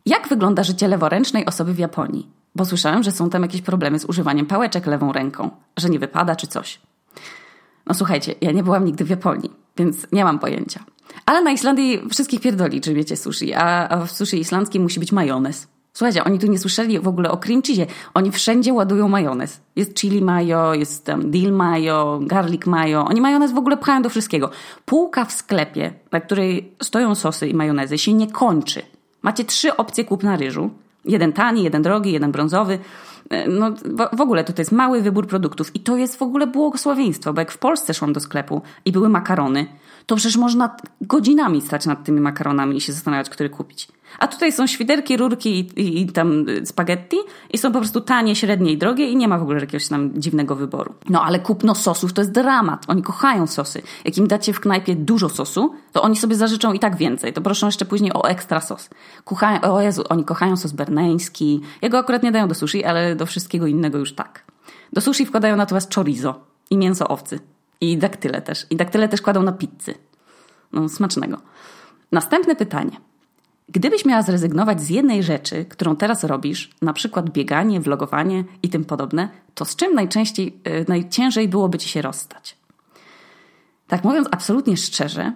Jak 0.07 0.29
wygląda 0.29 0.63
życie 0.63 0.89
leworęcznej 0.89 1.47
osoby 1.47 1.75
w 1.75 1.79
Japonii? 1.79 2.29
Bo 2.55 2.65
słyszałem, 2.65 3.03
że 3.03 3.13
są 3.13 3.31
tam 3.31 3.43
jakieś 3.43 3.63
problemy 3.63 3.99
z 3.99 4.05
używaniem 4.05 4.47
pałeczek 4.47 4.87
lewą 4.87 5.13
ręką, 5.13 5.51
że 5.77 5.91
nie 5.91 5.99
wypada 5.99 6.37
czy 6.37 6.47
coś. 6.47 6.81
No 7.87 7.95
słuchajcie, 7.95 8.35
ja 8.41 8.53
nie 8.53 8.63
byłam 8.63 8.85
nigdy 8.85 9.05
w 9.05 9.11
Japonii, 9.11 9.51
więc 9.77 10.07
nie 10.13 10.25
mam 10.25 10.39
pojęcia. 10.39 10.85
Ale 11.27 11.43
na 11.43 11.53
Islandii 11.53 12.03
wszystkich 12.11 12.41
pierdoli, 12.41 12.81
czy 12.81 12.95
wiecie 12.95 13.17
sushi, 13.17 13.55
a 13.55 13.99
w 14.07 14.11
sushi 14.11 14.41
islandzkim 14.41 14.83
musi 14.83 15.01
być 15.01 15.13
majonez. 15.13 15.69
Słuchajcie, 15.97 16.25
oni 16.25 16.39
tu 16.39 16.47
nie 16.47 16.59
słyszeli 16.59 17.01
w 17.01 17.09
ogóle 17.09 17.31
o 17.31 17.37
cream 17.37 17.63
cheese. 17.63 17.87
Oni 18.15 18.31
wszędzie 18.31 18.73
ładują 18.73 19.09
majonez. 19.09 19.61
Jest 19.77 19.95
chili 19.95 20.23
mayo, 20.23 20.75
jest 20.75 21.09
um, 21.09 21.31
dill 21.31 21.53
mayo, 21.53 22.21
garlic 22.23 22.67
mayo. 22.67 23.05
Oni 23.05 23.21
majonez 23.21 23.53
w 23.53 23.59
ogóle 23.59 23.77
pchają 23.77 24.03
do 24.03 24.11
wszystkiego. 24.11 24.51
Półka 24.85 25.25
w 25.25 25.33
sklepie, 25.33 25.93
na 26.13 26.21
której 26.21 26.73
stoją 26.83 27.15
sosy 27.15 27.49
i 27.49 27.55
majonezy, 27.55 27.99
się 27.99 28.13
nie 28.13 28.33
kończy. 28.33 28.83
Macie 29.23 29.45
trzy 29.45 29.77
opcje 29.77 30.05
kupna 30.05 30.37
ryżu. 30.37 30.71
Jeden 31.05 31.33
tani, 31.33 31.63
jeden 31.63 31.83
drogi, 31.83 32.13
jeden 32.13 32.33
brązowy. 32.33 32.79
E, 33.31 33.49
no, 33.49 33.71
w 34.13 34.21
ogóle 34.21 34.45
to 34.45 34.53
jest 34.59 34.73
mały 34.73 35.03
wybór 35.03 35.27
produktów 35.27 35.77
i 35.77 35.81
to 35.81 35.97
jest 35.97 36.17
w 36.19 36.23
ogóle 36.23 36.47
błogosławieństwo, 36.47 37.33
bo 37.33 37.41
jak 37.41 37.53
w 37.53 37.59
Polsce 37.59 37.95
szłam 37.95 38.13
do 38.13 38.21
sklepu 38.21 38.63
i 38.85 38.93
były 38.93 39.09
makarony, 39.09 39.67
to 40.07 40.17
przecież 40.17 40.37
można 40.37 40.77
godzinami 41.01 41.61
stać 41.61 41.87
nad 41.87 42.05
tymi 42.05 42.21
makaronami 42.21 42.77
i 42.77 42.81
się 42.81 42.93
zastanawiać, 42.93 43.31
który 43.31 43.51
kupić. 43.51 43.89
A 44.19 44.29
tutaj 44.29 44.53
są 44.53 44.67
świderki, 44.67 45.17
rurki 45.17 45.61
i, 45.61 45.81
i, 45.81 46.03
i, 46.03 46.07
tam 46.07 46.47
spaghetti 46.65 47.17
i 47.53 47.59
są 47.59 47.73
po 47.73 47.79
prostu 47.79 48.01
tanie, 48.01 48.37
średnie 48.37 48.73
i 48.73 48.79
drogie 48.79 49.09
i 49.09 49.17
nie 49.17 49.29
ma 49.29 49.39
w 49.39 49.43
ogóle 49.43 49.61
jakiegoś 49.61 49.89
tam 49.89 50.11
dziwnego 50.21 50.57
wyboru. 50.57 50.95
No 51.09 51.23
ale 51.23 51.39
kupno 51.39 51.75
sosów 51.75 52.13
to 52.13 52.21
jest 52.21 52.33
dramat. 52.33 52.85
Oni 52.89 53.03
kochają 53.03 53.47
sosy. 53.47 53.83
Jak 54.05 54.19
im 54.19 54.27
dacie 54.27 54.53
w 54.53 54.61
knajpie 54.61 54.97
dużo 54.97 55.29
sosu, 55.29 55.75
to 55.93 56.03
oni 56.03 56.17
sobie 56.17 56.37
zażyczą 56.37 56.73
i 56.73 56.79
tak 56.79 56.97
więcej. 56.97 57.33
To 57.33 57.41
proszą 57.41 57.67
jeszcze 57.67 57.85
później 57.85 58.13
o 58.15 58.29
ekstra 58.29 58.61
sos. 58.61 58.91
Kuchają, 59.25 59.61
o 59.61 59.81
Jezu, 59.81 60.05
oni 60.09 60.25
kochają 60.25 60.57
sos 60.57 60.73
berneński. 60.73 61.61
Jego 61.83 61.99
akurat 61.99 62.23
nie 62.23 62.33
dają 62.33 62.49
do 62.49 62.55
sushi, 62.55 62.85
ale 62.85 63.17
do 63.17 63.27
wszystkiego 63.27 63.67
innego 63.67 63.99
już 63.99 64.15
tak. 64.15 64.45
Do 64.93 65.01
sushi 65.01 65.27
wkładają 65.27 65.57
natomiast 65.57 65.95
chorizo 65.95 66.41
i 66.71 66.77
mięso 66.77 67.09
owcy. 67.09 67.54
I 67.81 67.99
daktyle 67.99 68.43
też. 68.43 68.67
I 68.71 68.77
daktyle 68.77 69.09
też 69.09 69.23
kładą 69.23 69.43
na 69.43 69.53
pizzy. 69.53 69.95
No, 70.73 70.89
smacznego. 70.89 71.39
Następne 72.13 72.57
pytanie. 72.57 73.01
Gdybyś 73.69 74.05
miała 74.05 74.23
zrezygnować 74.23 74.81
z 74.81 74.89
jednej 74.89 75.23
rzeczy, 75.23 75.65
którą 75.65 75.97
teraz 75.97 76.25
robisz, 76.25 76.71
na 76.83 76.93
przykład 76.93 77.31
bieganie, 77.31 77.81
vlogowanie 77.81 78.45
i 78.63 78.69
tym 78.69 78.85
podobne, 78.85 79.29
to 79.55 79.65
z 79.65 79.77
czym 79.77 79.95
najczęściej, 79.95 80.61
yy, 80.65 80.85
najciężej 80.89 81.49
byłoby 81.49 81.79
ci 81.79 81.89
się 81.89 82.03
rozstać? 82.03 82.57
Tak 83.89 84.05
mówiąc 84.05 84.29
absolutnie 84.31 84.77
szczerze, 84.77 85.33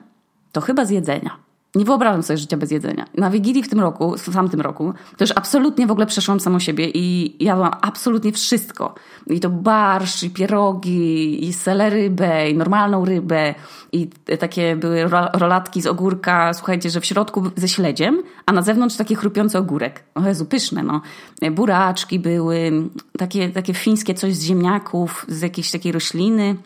to 0.52 0.60
chyba 0.60 0.84
z 0.84 0.90
jedzenia. 0.90 1.47
Nie 1.74 1.84
wyobrażam 1.84 2.22
sobie 2.22 2.36
życia 2.36 2.56
bez 2.56 2.70
jedzenia. 2.70 3.06
Na 3.14 3.30
Wigilii 3.30 3.62
w 3.62 3.68
tym 3.68 3.80
roku, 3.80 4.14
w 4.18 4.34
tamtym 4.34 4.60
roku, 4.60 4.94
to 5.16 5.24
już 5.24 5.32
absolutnie 5.36 5.86
w 5.86 5.90
ogóle 5.90 6.06
przeszłam 6.06 6.40
samą 6.40 6.58
siebie 6.58 6.90
i 6.94 7.36
jadłam 7.44 7.70
absolutnie 7.80 8.32
wszystko. 8.32 8.94
I 9.26 9.40
to 9.40 9.50
barsz, 9.50 10.22
i 10.22 10.30
pierogi, 10.30 11.44
i 11.48 11.52
selerybę, 11.52 12.50
i 12.50 12.56
normalną 12.56 13.04
rybę, 13.04 13.54
i 13.92 14.08
takie 14.38 14.76
były 14.76 15.04
rolatki 15.32 15.82
z 15.82 15.86
ogórka, 15.86 16.54
słuchajcie, 16.54 16.90
że 16.90 17.00
w 17.00 17.04
środku 17.04 17.42
ze 17.56 17.68
śledziem, 17.68 18.22
a 18.46 18.52
na 18.52 18.62
zewnątrz 18.62 18.96
taki 18.96 19.14
chrupiący 19.14 19.58
ogórek. 19.58 20.04
O 20.14 20.28
Jezu, 20.28 20.46
pyszne, 20.46 20.82
no. 20.82 21.00
Buraczki 21.50 22.18
były, 22.18 22.72
takie, 23.18 23.50
takie 23.50 23.74
fińskie 23.74 24.14
coś 24.14 24.34
z 24.34 24.42
ziemniaków, 24.42 25.26
z 25.28 25.42
jakiejś 25.42 25.70
takiej 25.70 25.92
rośliny. 25.92 26.56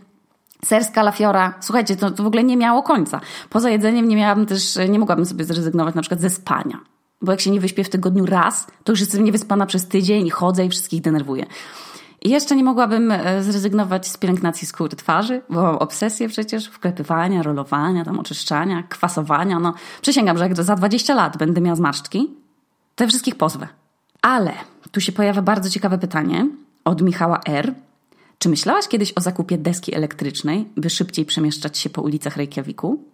Ser 0.64 0.84
z 0.84 0.90
kalafiora, 0.90 1.54
słuchajcie, 1.60 1.96
to, 1.96 2.10
to 2.10 2.22
w 2.22 2.26
ogóle 2.26 2.44
nie 2.44 2.56
miało 2.56 2.82
końca. 2.82 3.20
Poza 3.50 3.70
jedzeniem 3.70 4.08
nie 4.08 4.16
miałabym 4.16 4.46
też, 4.46 4.78
nie 4.88 4.98
mogłabym 4.98 5.26
sobie 5.26 5.44
zrezygnować 5.44 5.94
na 5.94 6.02
przykład 6.02 6.20
ze 6.20 6.30
spania. 6.30 6.80
Bo 7.22 7.32
jak 7.32 7.40
się 7.40 7.50
nie 7.50 7.60
wyśpię 7.60 7.84
w 7.84 7.88
tygodniu 7.88 8.26
raz, 8.26 8.66
to 8.84 8.92
już 8.92 9.00
jestem 9.00 9.24
niewyspana 9.24 9.66
przez 9.66 9.88
tydzień, 9.88 10.30
chodzę 10.30 10.64
i 10.64 10.68
wszystkich 10.68 11.00
denerwuję. 11.00 11.46
I 12.22 12.30
jeszcze 12.30 12.56
nie 12.56 12.64
mogłabym 12.64 13.12
e, 13.12 13.42
zrezygnować 13.42 14.08
z 14.08 14.16
pielęgnacji 14.16 14.66
skóry 14.66 14.96
twarzy, 14.96 15.42
bo 15.50 15.62
mam 15.62 15.76
obsesję 15.76 16.28
przecież, 16.28 16.66
wklepywania, 16.66 17.42
rolowania, 17.42 18.04
tam 18.04 18.18
oczyszczania, 18.18 18.82
kwasowania. 18.82 19.60
No, 19.60 19.74
przysięgam, 20.02 20.38
że 20.38 20.44
jak 20.44 20.62
za 20.62 20.76
20 20.76 21.14
lat 21.14 21.36
będę 21.36 21.60
miała 21.60 21.76
zmarszczki, 21.76 22.30
te 22.94 23.06
wszystkich 23.06 23.34
pozwę. 23.34 23.68
Ale 24.22 24.52
tu 24.90 25.00
się 25.00 25.12
pojawia 25.12 25.42
bardzo 25.42 25.70
ciekawe 25.70 25.98
pytanie 25.98 26.46
od 26.84 27.02
Michała 27.02 27.40
R., 27.46 27.74
czy 28.42 28.48
myślałaś 28.48 28.88
kiedyś 28.88 29.12
o 29.16 29.20
zakupie 29.20 29.58
deski 29.58 29.94
elektrycznej, 29.94 30.68
by 30.76 30.90
szybciej 30.90 31.24
przemieszczać 31.24 31.78
się 31.78 31.90
po 31.90 32.02
ulicach 32.02 32.36
Reykjaviku? 32.36 33.04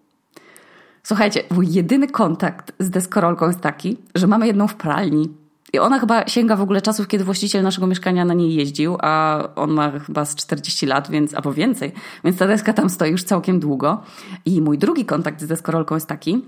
Słuchajcie, 1.02 1.44
mój 1.50 1.72
jedyny 1.72 2.08
kontakt 2.08 2.72
z 2.78 2.90
deskorolką 2.90 3.46
jest 3.46 3.60
taki, 3.60 3.96
że 4.14 4.26
mamy 4.26 4.46
jedną 4.46 4.68
w 4.68 4.74
pralni. 4.74 5.28
I 5.72 5.78
ona 5.78 5.98
chyba 5.98 6.28
sięga 6.28 6.56
w 6.56 6.60
ogóle 6.60 6.82
czasów, 6.82 7.08
kiedy 7.08 7.24
właściciel 7.24 7.62
naszego 7.62 7.86
mieszkania 7.86 8.24
na 8.24 8.34
niej 8.34 8.54
jeździł, 8.54 8.96
a 9.00 9.42
on 9.56 9.70
ma 9.70 9.98
chyba 9.98 10.24
z 10.24 10.34
40 10.34 10.86
lat, 10.86 11.10
więc 11.10 11.34
albo 11.34 11.52
więcej. 11.52 11.92
Więc 12.24 12.38
ta 12.38 12.46
deska 12.46 12.72
tam 12.72 12.90
stoi 12.90 13.10
już 13.10 13.22
całkiem 13.22 13.60
długo. 13.60 14.02
I 14.44 14.62
mój 14.62 14.78
drugi 14.78 15.04
kontakt 15.04 15.40
z 15.40 15.46
deskorolką 15.46 15.94
jest 15.94 16.06
taki, 16.06 16.42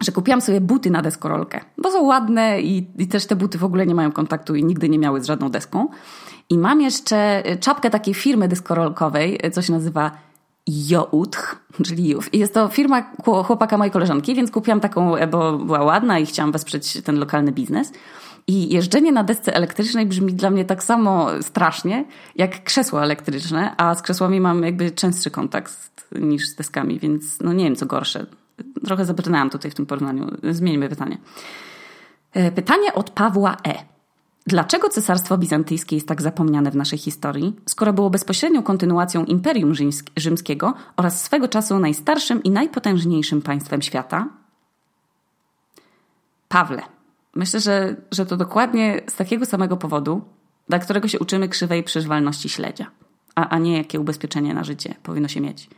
że 0.00 0.12
kupiłam 0.12 0.40
sobie 0.40 0.60
buty 0.60 0.90
na 0.90 1.02
deskorolkę, 1.02 1.60
bo 1.78 1.90
są 1.90 2.02
ładne 2.02 2.60
i, 2.60 2.86
i 2.98 3.08
też 3.08 3.26
te 3.26 3.36
buty 3.36 3.58
w 3.58 3.64
ogóle 3.64 3.86
nie 3.86 3.94
mają 3.94 4.12
kontaktu 4.12 4.54
i 4.54 4.64
nigdy 4.64 4.88
nie 4.88 4.98
miały 4.98 5.20
z 5.20 5.26
żadną 5.26 5.48
deską. 5.48 5.88
I 6.50 6.58
mam 6.58 6.80
jeszcze 6.80 7.42
czapkę 7.60 7.90
takiej 7.90 8.14
firmy 8.14 8.48
dyskorolkowej, 8.48 9.40
co 9.52 9.62
się 9.62 9.72
nazywa 9.72 10.10
Joutch, 10.68 11.56
czyli 11.86 12.08
Jów. 12.08 12.34
I 12.34 12.38
jest 12.38 12.54
to 12.54 12.68
firma 12.68 13.02
chłopaka 13.24 13.78
mojej 13.78 13.90
koleżanki, 13.90 14.34
więc 14.34 14.50
kupiłam 14.50 14.80
taką, 14.80 15.12
bo 15.30 15.58
była 15.58 15.82
ładna 15.82 16.18
i 16.18 16.26
chciałam 16.26 16.52
wesprzeć 16.52 17.02
ten 17.02 17.18
lokalny 17.18 17.52
biznes. 17.52 17.92
I 18.48 18.74
jeżdżenie 18.74 19.12
na 19.12 19.24
desce 19.24 19.54
elektrycznej 19.54 20.06
brzmi 20.06 20.34
dla 20.34 20.50
mnie 20.50 20.64
tak 20.64 20.84
samo 20.84 21.28
strasznie, 21.42 22.04
jak 22.36 22.64
krzesło 22.64 23.02
elektryczne, 23.02 23.74
a 23.76 23.94
z 23.94 24.02
krzesłami 24.02 24.40
mam 24.40 24.62
jakby 24.62 24.90
częstszy 24.90 25.30
kontakt 25.30 26.08
niż 26.20 26.48
z 26.48 26.54
deskami, 26.54 26.98
więc 26.98 27.40
no 27.40 27.52
nie 27.52 27.64
wiem 27.64 27.76
co 27.76 27.86
gorsze. 27.86 28.26
Trochę 28.84 29.04
zabrnęłam 29.04 29.50
tutaj 29.50 29.70
w 29.70 29.74
tym 29.74 29.86
porównaniu. 29.86 30.26
Zmieńmy 30.50 30.88
pytanie. 30.88 31.18
E, 32.32 32.52
pytanie 32.52 32.94
od 32.94 33.10
Pawła 33.10 33.56
E. 33.68 33.95
Dlaczego 34.46 34.88
Cesarstwo 34.88 35.38
Bizantyjskie 35.38 35.96
jest 35.96 36.08
tak 36.08 36.22
zapomniane 36.22 36.70
w 36.70 36.76
naszej 36.76 36.98
historii, 36.98 37.56
skoro 37.68 37.92
było 37.92 38.10
bezpośrednią 38.10 38.62
kontynuacją 38.62 39.24
Imperium 39.24 39.72
Rzymskiego 40.16 40.74
oraz 40.96 41.22
swego 41.22 41.48
czasu 41.48 41.78
najstarszym 41.78 42.42
i 42.42 42.50
najpotężniejszym 42.50 43.42
państwem 43.42 43.82
świata? 43.82 44.28
Pawle, 46.48 46.82
myślę, 47.34 47.60
że, 47.60 47.96
że 48.12 48.26
to 48.26 48.36
dokładnie 48.36 49.00
z 49.08 49.16
takiego 49.16 49.46
samego 49.46 49.76
powodu, 49.76 50.22
dla 50.68 50.78
którego 50.78 51.08
się 51.08 51.18
uczymy 51.18 51.48
krzywej 51.48 51.82
przeżywalności 51.82 52.48
śledzia, 52.48 52.90
a, 53.34 53.48
a 53.48 53.58
nie 53.58 53.76
jakie 53.76 54.00
ubezpieczenie 54.00 54.54
na 54.54 54.64
życie 54.64 54.94
powinno 55.02 55.28
się 55.28 55.40
mieć. 55.40 55.68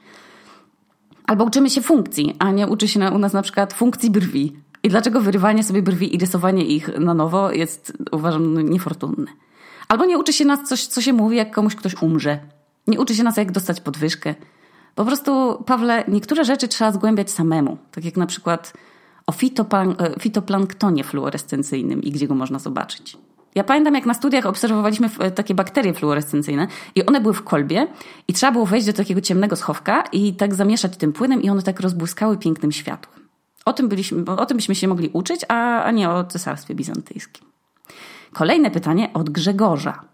Albo 1.24 1.44
uczymy 1.44 1.70
się 1.70 1.82
funkcji, 1.82 2.36
a 2.38 2.50
nie 2.50 2.66
uczy 2.66 2.88
się 2.88 3.00
na, 3.00 3.10
u 3.10 3.18
nas 3.18 3.32
na 3.32 3.42
przykład 3.42 3.72
funkcji 3.72 4.10
brwi. 4.10 4.56
I 4.82 4.88
dlaczego 4.88 5.20
wyrywanie 5.20 5.62
sobie 5.62 5.82
brwi 5.82 6.14
i 6.14 6.18
rysowanie 6.18 6.64
ich 6.64 6.98
na 6.98 7.14
nowo 7.14 7.52
jest, 7.52 7.92
uważam, 8.12 8.54
no, 8.54 8.60
niefortunne. 8.60 9.26
Albo 9.88 10.04
nie 10.04 10.18
uczy 10.18 10.32
się 10.32 10.44
nas 10.44 10.68
coś, 10.68 10.86
co 10.86 11.00
się 11.00 11.12
mówi, 11.12 11.36
jak 11.36 11.54
komuś 11.54 11.74
ktoś 11.74 12.02
umrze. 12.02 12.38
Nie 12.86 13.00
uczy 13.00 13.14
się 13.14 13.22
nas, 13.22 13.36
jak 13.36 13.52
dostać 13.52 13.80
podwyżkę. 13.80 14.34
Po 14.94 15.04
prostu, 15.04 15.62
Pawle, 15.66 16.04
niektóre 16.08 16.44
rzeczy 16.44 16.68
trzeba 16.68 16.92
zgłębiać 16.92 17.30
samemu. 17.30 17.78
Tak 17.92 18.04
jak 18.04 18.16
na 18.16 18.26
przykład 18.26 18.72
o 19.26 19.32
e, 19.32 20.20
fitoplanktonie 20.20 21.04
fluorescencyjnym 21.04 22.02
i 22.02 22.10
gdzie 22.10 22.28
go 22.28 22.34
można 22.34 22.58
zobaczyć. 22.58 23.16
Ja 23.54 23.64
pamiętam, 23.64 23.94
jak 23.94 24.06
na 24.06 24.14
studiach 24.14 24.46
obserwowaliśmy 24.46 25.10
e, 25.18 25.30
takie 25.30 25.54
bakterie 25.54 25.94
fluorescencyjne 25.94 26.66
i 26.94 27.06
one 27.06 27.20
były 27.20 27.34
w 27.34 27.42
kolbie 27.42 27.86
i 28.28 28.32
trzeba 28.32 28.52
było 28.52 28.66
wejść 28.66 28.86
do 28.86 28.92
takiego 28.92 29.20
ciemnego 29.20 29.56
schowka 29.56 30.04
i 30.12 30.34
tak 30.34 30.54
zamieszać 30.54 30.96
tym 30.96 31.12
płynem 31.12 31.42
i 31.42 31.50
one 31.50 31.62
tak 31.62 31.80
rozbłyskały 31.80 32.36
pięknym 32.36 32.72
światłem. 32.72 33.27
O 33.68 33.72
tym, 33.72 33.88
byliśmy, 33.88 34.24
o 34.36 34.46
tym 34.46 34.56
byśmy 34.56 34.74
się 34.74 34.88
mogli 34.88 35.10
uczyć, 35.12 35.40
a, 35.48 35.82
a 35.82 35.90
nie 35.90 36.10
o 36.10 36.24
cesarstwie 36.24 36.74
bizantyjskim. 36.74 37.46
Kolejne 38.32 38.70
pytanie 38.70 39.10
od 39.14 39.30
Grzegorza. 39.30 40.04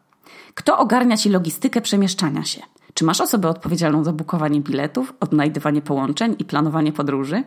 Kto 0.55 0.79
ogarnia 0.79 1.17
ci 1.17 1.31
logistykę 1.31 1.81
przemieszczania 1.81 2.45
się? 2.45 2.63
Czy 2.95 3.05
masz 3.05 3.21
osobę 3.21 3.49
odpowiedzialną 3.49 4.05
za 4.05 4.13
bukowanie 4.13 4.61
biletów, 4.61 5.15
odnajdywanie 5.21 5.83
połączeń 5.83 6.37
i 6.39 6.45
planowanie 6.45 6.93
podróży? 6.93 7.43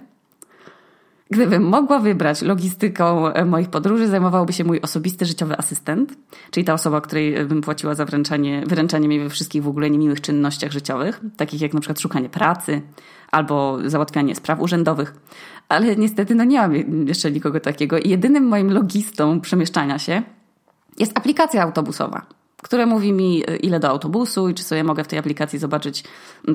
Gdybym 1.32 1.64
mogła 1.64 2.00
wybrać 2.00 2.42
logistyką 2.42 3.28
e, 3.28 3.46
moich 3.46 3.70
podróży, 3.70 4.08
zajmowałby 4.08 4.54
się 4.54 4.64
mój 4.64 4.82
osobisty 4.82 5.26
życiowy 5.26 5.58
asystent, 5.58 6.18
czyli 6.52 6.64
ta 6.64 6.74
osoba, 6.74 7.02
której 7.02 7.36
e, 7.36 7.46
bym 7.46 7.62
płaciła 7.62 7.96
za 7.96 8.06
wręczanie, 8.06 8.64
wyręczanie 8.68 9.08
mi 9.08 9.20
we 9.20 9.30
wszystkich 9.30 9.64
w 9.64 9.68
ogóle 9.68 9.90
niemiłych 9.90 10.22
czynnościach 10.22 10.72
życiowych, 10.72 11.22
takich 11.38 11.62
jak 11.62 11.74
na 11.74 11.80
przykład 11.80 12.00
szukanie 12.00 12.30
pracy 12.30 12.82
albo 13.32 13.78
załatwianie 13.86 14.36
spraw 14.36 14.60
urzędowych. 14.60 15.14
Ale 15.70 15.96
niestety 15.96 16.36
no 16.36 16.44
nie 16.44 16.58
mam 16.58 17.08
jeszcze 17.08 17.32
nikogo 17.32 17.60
takiego. 17.60 17.98
I 18.00 18.10
jedynym 18.10 18.48
moim 18.48 18.72
logistą 18.72 19.42
przemieszczania 19.42 20.00
się 20.00 20.22
jest 21.00 21.18
aplikacja 21.18 21.64
autobusowa 21.64 22.38
które 22.64 22.86
mówi 22.86 23.14
mi, 23.14 23.44
e, 23.48 23.56
ile 23.56 23.80
do 23.80 23.90
autobusu 23.90 24.50
i 24.50 24.54
czy 24.54 24.64
sobie 24.64 24.84
mogę 24.84 25.04
w 25.04 25.08
tej 25.08 25.20
aplikacji 25.20 25.60
zobaczyć 25.60 26.04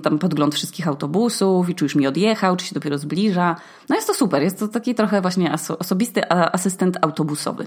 tam 0.03 0.19
podgląd 0.19 0.55
wszystkich 0.55 0.89
autobusów 0.89 1.69
i 1.69 1.75
czy 1.75 1.85
już 1.85 1.95
mi 1.95 2.07
odjechał, 2.07 2.57
czy 2.57 2.67
się 2.67 2.75
dopiero 2.75 2.99
zbliża. 2.99 3.57
No 3.89 3.97
jest 3.97 4.09
to 4.09 4.15
super, 4.15 4.43
jest 4.43 4.59
to 4.59 4.69
taki 4.69 4.95
trochę 4.95 5.21
właśnie 5.21 5.55
osobisty 5.79 6.31
asystent 6.31 6.99
autobusowy. 7.01 7.67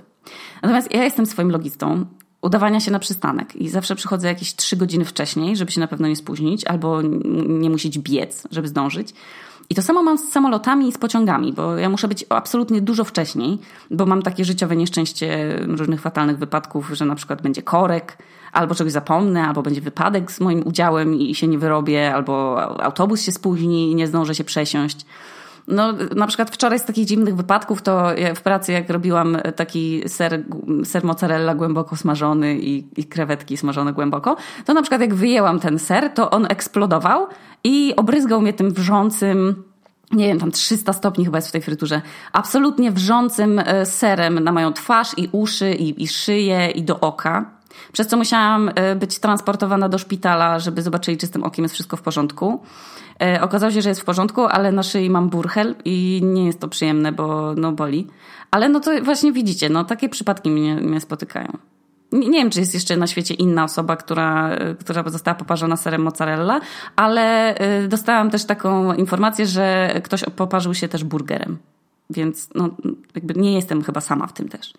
Natomiast 0.61 0.93
ja 0.93 1.03
jestem 1.03 1.25
swoim 1.25 1.51
logistą 1.51 2.05
udawania 2.41 2.79
się 2.79 2.91
na 2.91 2.99
przystanek 2.99 3.55
i 3.55 3.69
zawsze 3.69 3.95
przychodzę 3.95 4.27
jakieś 4.27 4.55
trzy 4.55 4.77
godziny 4.77 5.05
wcześniej, 5.05 5.55
żeby 5.55 5.71
się 5.71 5.79
na 5.79 5.87
pewno 5.87 6.07
nie 6.07 6.15
spóźnić 6.15 6.65
albo 6.65 7.01
nie 7.47 7.69
musieć 7.69 7.99
biec, 7.99 8.47
żeby 8.51 8.67
zdążyć. 8.67 9.13
I 9.69 9.75
to 9.75 9.81
samo 9.81 10.03
mam 10.03 10.17
z 10.17 10.31
samolotami 10.31 10.87
i 10.87 10.91
z 10.91 10.97
pociągami, 10.97 11.53
bo 11.53 11.77
ja 11.77 11.89
muszę 11.89 12.07
być 12.07 12.25
absolutnie 12.29 12.81
dużo 12.81 13.03
wcześniej, 13.03 13.59
bo 13.91 14.05
mam 14.05 14.21
takie 14.21 14.45
życiowe 14.45 14.75
nieszczęście 14.75 15.59
różnych 15.67 16.01
fatalnych 16.01 16.37
wypadków, 16.37 16.89
że 16.93 17.05
na 17.05 17.15
przykład 17.15 17.41
będzie 17.41 17.61
korek, 17.61 18.17
albo 18.51 18.75
czegoś 18.75 18.93
zapomnę, 18.93 19.47
albo 19.47 19.61
będzie 19.61 19.81
wypadek 19.81 20.31
z 20.31 20.39
moim 20.39 20.67
udziałem 20.67 21.15
i 21.15 21.35
się 21.35 21.47
nie 21.47 21.57
wyrobię, 21.57 22.13
albo 22.13 22.57
autobus 22.83 23.21
się 23.21 23.31
spóźni 23.31 23.91
i 23.91 23.95
nie 23.95 24.07
zdążę 24.07 24.35
się 24.35 24.43
przesiąść. 24.43 25.05
No, 25.67 25.93
na 26.15 26.27
przykład 26.27 26.51
wczoraj 26.51 26.79
z 26.79 26.85
takich 26.85 27.05
dziwnych 27.05 27.35
wypadków, 27.35 27.81
to 27.81 28.07
w 28.35 28.41
pracy 28.41 28.71
jak 28.71 28.89
robiłam 28.89 29.37
taki 29.55 30.09
ser, 30.09 30.43
ser 30.83 31.03
mozzarella 31.03 31.55
głęboko 31.55 31.95
smażony 31.95 32.55
i, 32.59 32.87
i 32.97 33.05
krewetki 33.05 33.57
smażone 33.57 33.93
głęboko, 33.93 34.35
to 34.65 34.73
na 34.73 34.81
przykład 34.81 35.01
jak 35.01 35.13
wyjęłam 35.13 35.59
ten 35.59 35.79
ser, 35.79 36.13
to 36.13 36.31
on 36.31 36.45
eksplodował 36.49 37.27
i 37.63 37.93
obryzgał 37.95 38.41
mnie 38.41 38.53
tym 38.53 38.73
wrzącym 38.73 39.63
nie 40.11 40.27
wiem, 40.27 40.39
tam 40.39 40.51
300 40.51 40.93
stopni 40.93 41.25
chyba 41.25 41.37
jest 41.37 41.47
w 41.47 41.51
tej 41.51 41.61
fryturze, 41.61 42.01
absolutnie 42.33 42.91
wrzącym 42.91 43.59
e, 43.59 43.85
serem 43.85 44.39
na 44.39 44.51
moją 44.51 44.73
twarz 44.73 45.11
i 45.17 45.29
uszy 45.31 45.71
i, 45.71 46.03
i 46.03 46.07
szyję 46.07 46.69
i 46.69 46.83
do 46.83 46.99
oka. 46.99 47.54
Przez 47.91 48.07
co 48.07 48.17
musiałam 48.17 48.71
e, 48.75 48.95
być 48.95 49.19
transportowana 49.19 49.89
do 49.89 49.97
szpitala, 49.97 50.59
żeby 50.59 50.81
zobaczyć, 50.81 51.19
czy 51.19 51.27
z 51.27 51.31
tym 51.31 51.43
okiem 51.43 51.65
jest 51.65 51.75
wszystko 51.75 51.97
w 51.97 52.01
porządku. 52.01 52.63
E, 53.21 53.41
okazało 53.41 53.71
się, 53.71 53.81
że 53.81 53.89
jest 53.89 54.01
w 54.01 54.05
porządku, 54.05 54.45
ale 54.45 54.71
na 54.71 54.83
szyi 54.83 55.09
mam 55.09 55.29
burchel 55.29 55.75
i 55.85 56.21
nie 56.23 56.45
jest 56.45 56.59
to 56.59 56.67
przyjemne, 56.67 57.11
bo 57.11 57.53
no 57.57 57.71
boli. 57.71 58.07
Ale 58.51 58.69
no 58.69 58.79
to 58.79 58.91
właśnie 59.03 59.31
widzicie, 59.31 59.69
no 59.69 59.83
takie 59.83 60.09
przypadki 60.09 60.49
mnie, 60.49 60.75
mnie 60.75 61.01
spotykają. 61.01 61.57
Nie, 62.11 62.29
nie 62.29 62.39
wiem, 62.39 62.49
czy 62.49 62.59
jest 62.59 62.73
jeszcze 62.73 62.97
na 62.97 63.07
świecie 63.07 63.33
inna 63.33 63.63
osoba, 63.63 63.95
która, 63.95 64.49
która 64.79 65.09
została 65.09 65.35
poparzona 65.35 65.77
serem 65.77 66.01
mozzarella, 66.01 66.59
ale 66.95 67.55
e, 67.55 67.87
dostałam 67.87 68.29
też 68.29 68.45
taką 68.45 68.93
informację, 68.93 69.45
że 69.45 69.95
ktoś 70.03 70.23
poparzył 70.35 70.73
się 70.73 70.87
też 70.87 71.03
burgerem. 71.03 71.57
Więc 72.09 72.49
no, 72.55 72.69
jakby 73.15 73.33
nie 73.33 73.53
jestem 73.53 73.83
chyba 73.83 74.01
sama 74.01 74.27
w 74.27 74.33
tym 74.33 74.49
też. 74.49 74.73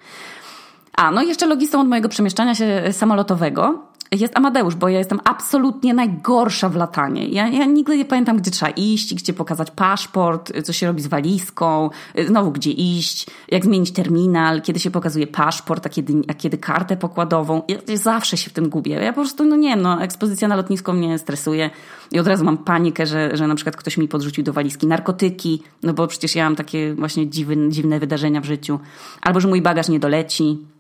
A, 0.97 1.11
no 1.11 1.23
i 1.23 1.29
jeszcze 1.29 1.47
logistą 1.47 1.81
od 1.81 1.89
mojego 1.89 2.09
przemieszczania 2.09 2.55
się 2.55 2.93
samolotowego 2.93 3.87
jest 4.13 4.37
Amadeusz, 4.37 4.75
bo 4.75 4.89
ja 4.89 4.99
jestem 4.99 5.21
absolutnie 5.25 5.95
najgorsza 5.95 6.69
w 6.69 6.77
latanie. 6.77 7.29
Ja, 7.29 7.49
ja 7.49 7.65
nigdy 7.65 7.97
nie 7.97 8.05
pamiętam, 8.05 8.37
gdzie 8.37 8.51
trzeba 8.51 8.71
iść, 8.71 9.15
gdzie 9.15 9.33
pokazać 9.33 9.71
paszport, 9.71 10.53
co 10.65 10.73
się 10.73 10.87
robi 10.87 11.03
z 11.03 11.07
walizką, 11.07 11.91
znowu 12.27 12.53
gdzie 12.53 12.71
iść, 12.71 13.27
jak 13.49 13.65
zmienić 13.65 13.93
terminal, 13.93 14.63
kiedy 14.63 14.81
się 14.81 14.91
pokazuje 14.91 15.27
paszport, 15.27 15.87
a 15.87 15.89
kiedy, 15.89 16.23
a 16.29 16.35
kiedy 16.35 16.59
kartę 16.59 16.97
pokładową. 16.97 17.63
Ja, 17.69 17.77
ja 17.89 17.97
zawsze 17.97 18.37
się 18.37 18.51
w 18.51 18.53
tym 18.53 18.69
gubię. 18.69 18.95
Ja 18.95 19.13
po 19.13 19.21
prostu, 19.21 19.45
no 19.45 19.57
nie 19.57 19.77
no, 19.77 20.03
ekspozycja 20.03 20.49
na 20.49 20.57
lotnisko 20.57 20.93
mnie 20.93 21.19
stresuje 21.19 21.71
i 22.13 22.19
od 22.19 22.27
razu 22.27 22.45
mam 22.45 22.59
panikę, 22.59 23.07
że, 23.07 23.37
że 23.37 23.47
na 23.47 23.55
przykład 23.55 23.77
ktoś 23.77 23.97
mi 23.97 24.09
podrzucił 24.09 24.45
do 24.45 24.53
walizki 24.53 24.87
narkotyki, 24.87 25.63
no 25.83 25.93
bo 25.93 26.07
przecież 26.07 26.35
ja 26.35 26.45
mam 26.45 26.57
takie 26.57 26.95
właśnie 26.95 27.31
dziwne, 27.31 27.71
dziwne 27.71 28.01
wydarzenia 28.01 28.41
w 28.41 28.45
życiu. 28.45 28.79
Albo, 29.23 29.41
że 29.41 29.49
mój 29.49 29.63
bagaż 29.63 29.89
nie 29.89 30.01
doleci. 30.01 30.76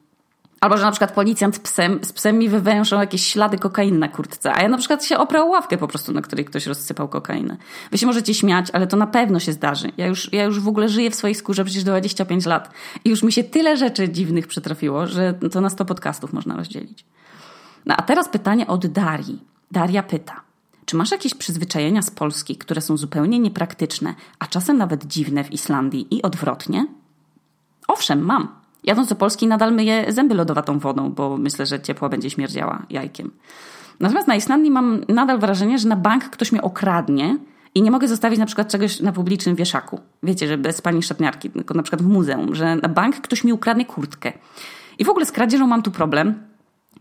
Albo, 0.60 0.76
że 0.76 0.84
na 0.84 0.90
przykład 0.90 1.12
policjant 1.12 1.58
psem, 1.58 1.98
z 2.02 2.12
psem 2.12 2.38
mi 2.38 2.48
wywęszą 2.48 3.00
jakieś 3.00 3.26
ślady 3.26 3.58
kokainy 3.58 3.98
na 3.98 4.08
kurtce, 4.08 4.54
a 4.54 4.62
ja 4.62 4.68
na 4.68 4.78
przykład 4.78 5.04
się 5.04 5.18
oprał 5.18 5.48
ławkę 5.48 5.78
po 5.78 5.88
prostu, 5.88 6.12
na 6.12 6.22
której 6.22 6.44
ktoś 6.44 6.66
rozsypał 6.66 7.08
kokainę. 7.08 7.56
Wy 7.90 7.98
się 7.98 8.06
możecie 8.06 8.34
śmiać, 8.34 8.70
ale 8.72 8.86
to 8.86 8.96
na 8.96 9.06
pewno 9.06 9.40
się 9.40 9.52
zdarzy. 9.52 9.92
Ja 9.96 10.06
już, 10.06 10.32
ja 10.32 10.44
już 10.44 10.60
w 10.60 10.68
ogóle 10.68 10.88
żyję 10.88 11.10
w 11.10 11.14
swojej 11.14 11.34
skórze 11.34 11.64
przecież 11.64 11.84
25 11.84 12.46
lat 12.46 12.70
i 13.04 13.10
już 13.10 13.22
mi 13.22 13.32
się 13.32 13.44
tyle 13.44 13.76
rzeczy 13.76 14.08
dziwnych 14.08 14.46
przytrafiło, 14.46 15.06
że 15.06 15.34
to 15.52 15.60
na 15.60 15.70
100 15.70 15.84
podcastów 15.84 16.32
można 16.32 16.56
rozdzielić. 16.56 17.04
No 17.86 17.94
a 17.96 18.02
teraz 18.02 18.28
pytanie 18.28 18.66
od 18.66 18.86
Darii. 18.86 19.42
Daria 19.70 20.02
pyta. 20.02 20.40
Czy 20.84 20.96
masz 20.96 21.10
jakieś 21.10 21.34
przyzwyczajenia 21.34 22.02
z 22.02 22.10
Polski, 22.10 22.56
które 22.56 22.80
są 22.80 22.96
zupełnie 22.96 23.38
niepraktyczne, 23.38 24.14
a 24.38 24.46
czasem 24.46 24.78
nawet 24.78 25.04
dziwne 25.04 25.44
w 25.44 25.52
Islandii 25.52 26.14
i 26.14 26.22
odwrotnie? 26.22 26.86
Owszem, 27.88 28.24
mam. 28.24 28.55
Jadąc 28.86 29.08
do 29.08 29.14
Polski 29.14 29.46
nadal 29.46 29.74
myję 29.74 30.04
zęby 30.08 30.34
lodowatą 30.34 30.78
wodą, 30.78 31.10
bo 31.10 31.36
myślę, 31.36 31.66
że 31.66 31.80
ciepła 31.80 32.08
będzie 32.08 32.30
śmierdziała 32.30 32.82
jajkiem. 32.90 33.30
Natomiast 34.00 34.28
na 34.28 34.34
Islandii 34.34 34.70
mam 34.70 35.00
nadal 35.08 35.38
wrażenie, 35.38 35.78
że 35.78 35.88
na 35.88 35.96
bank 35.96 36.24
ktoś 36.24 36.52
mnie 36.52 36.62
okradnie 36.62 37.38
i 37.74 37.82
nie 37.82 37.90
mogę 37.90 38.08
zostawić 38.08 38.38
na 38.38 38.46
przykład 38.46 38.68
czegoś 38.68 39.00
na 39.00 39.12
publicznym 39.12 39.56
wieszaku. 39.56 40.00
Wiecie, 40.22 40.48
że 40.48 40.58
bez 40.58 40.80
pani 40.80 41.02
szatniarki, 41.02 41.50
tylko 41.50 41.74
na 41.74 41.82
przykład 41.82 42.02
w 42.02 42.06
muzeum, 42.06 42.54
że 42.54 42.76
na 42.76 42.88
bank 42.88 43.16
ktoś 43.16 43.44
mi 43.44 43.52
ukradnie 43.52 43.84
kurtkę. 43.84 44.32
I 44.98 45.04
w 45.04 45.08
ogóle 45.08 45.26
z 45.26 45.32
kradzieżą 45.32 45.66
mam 45.66 45.82
tu 45.82 45.90
problem, 45.90 46.34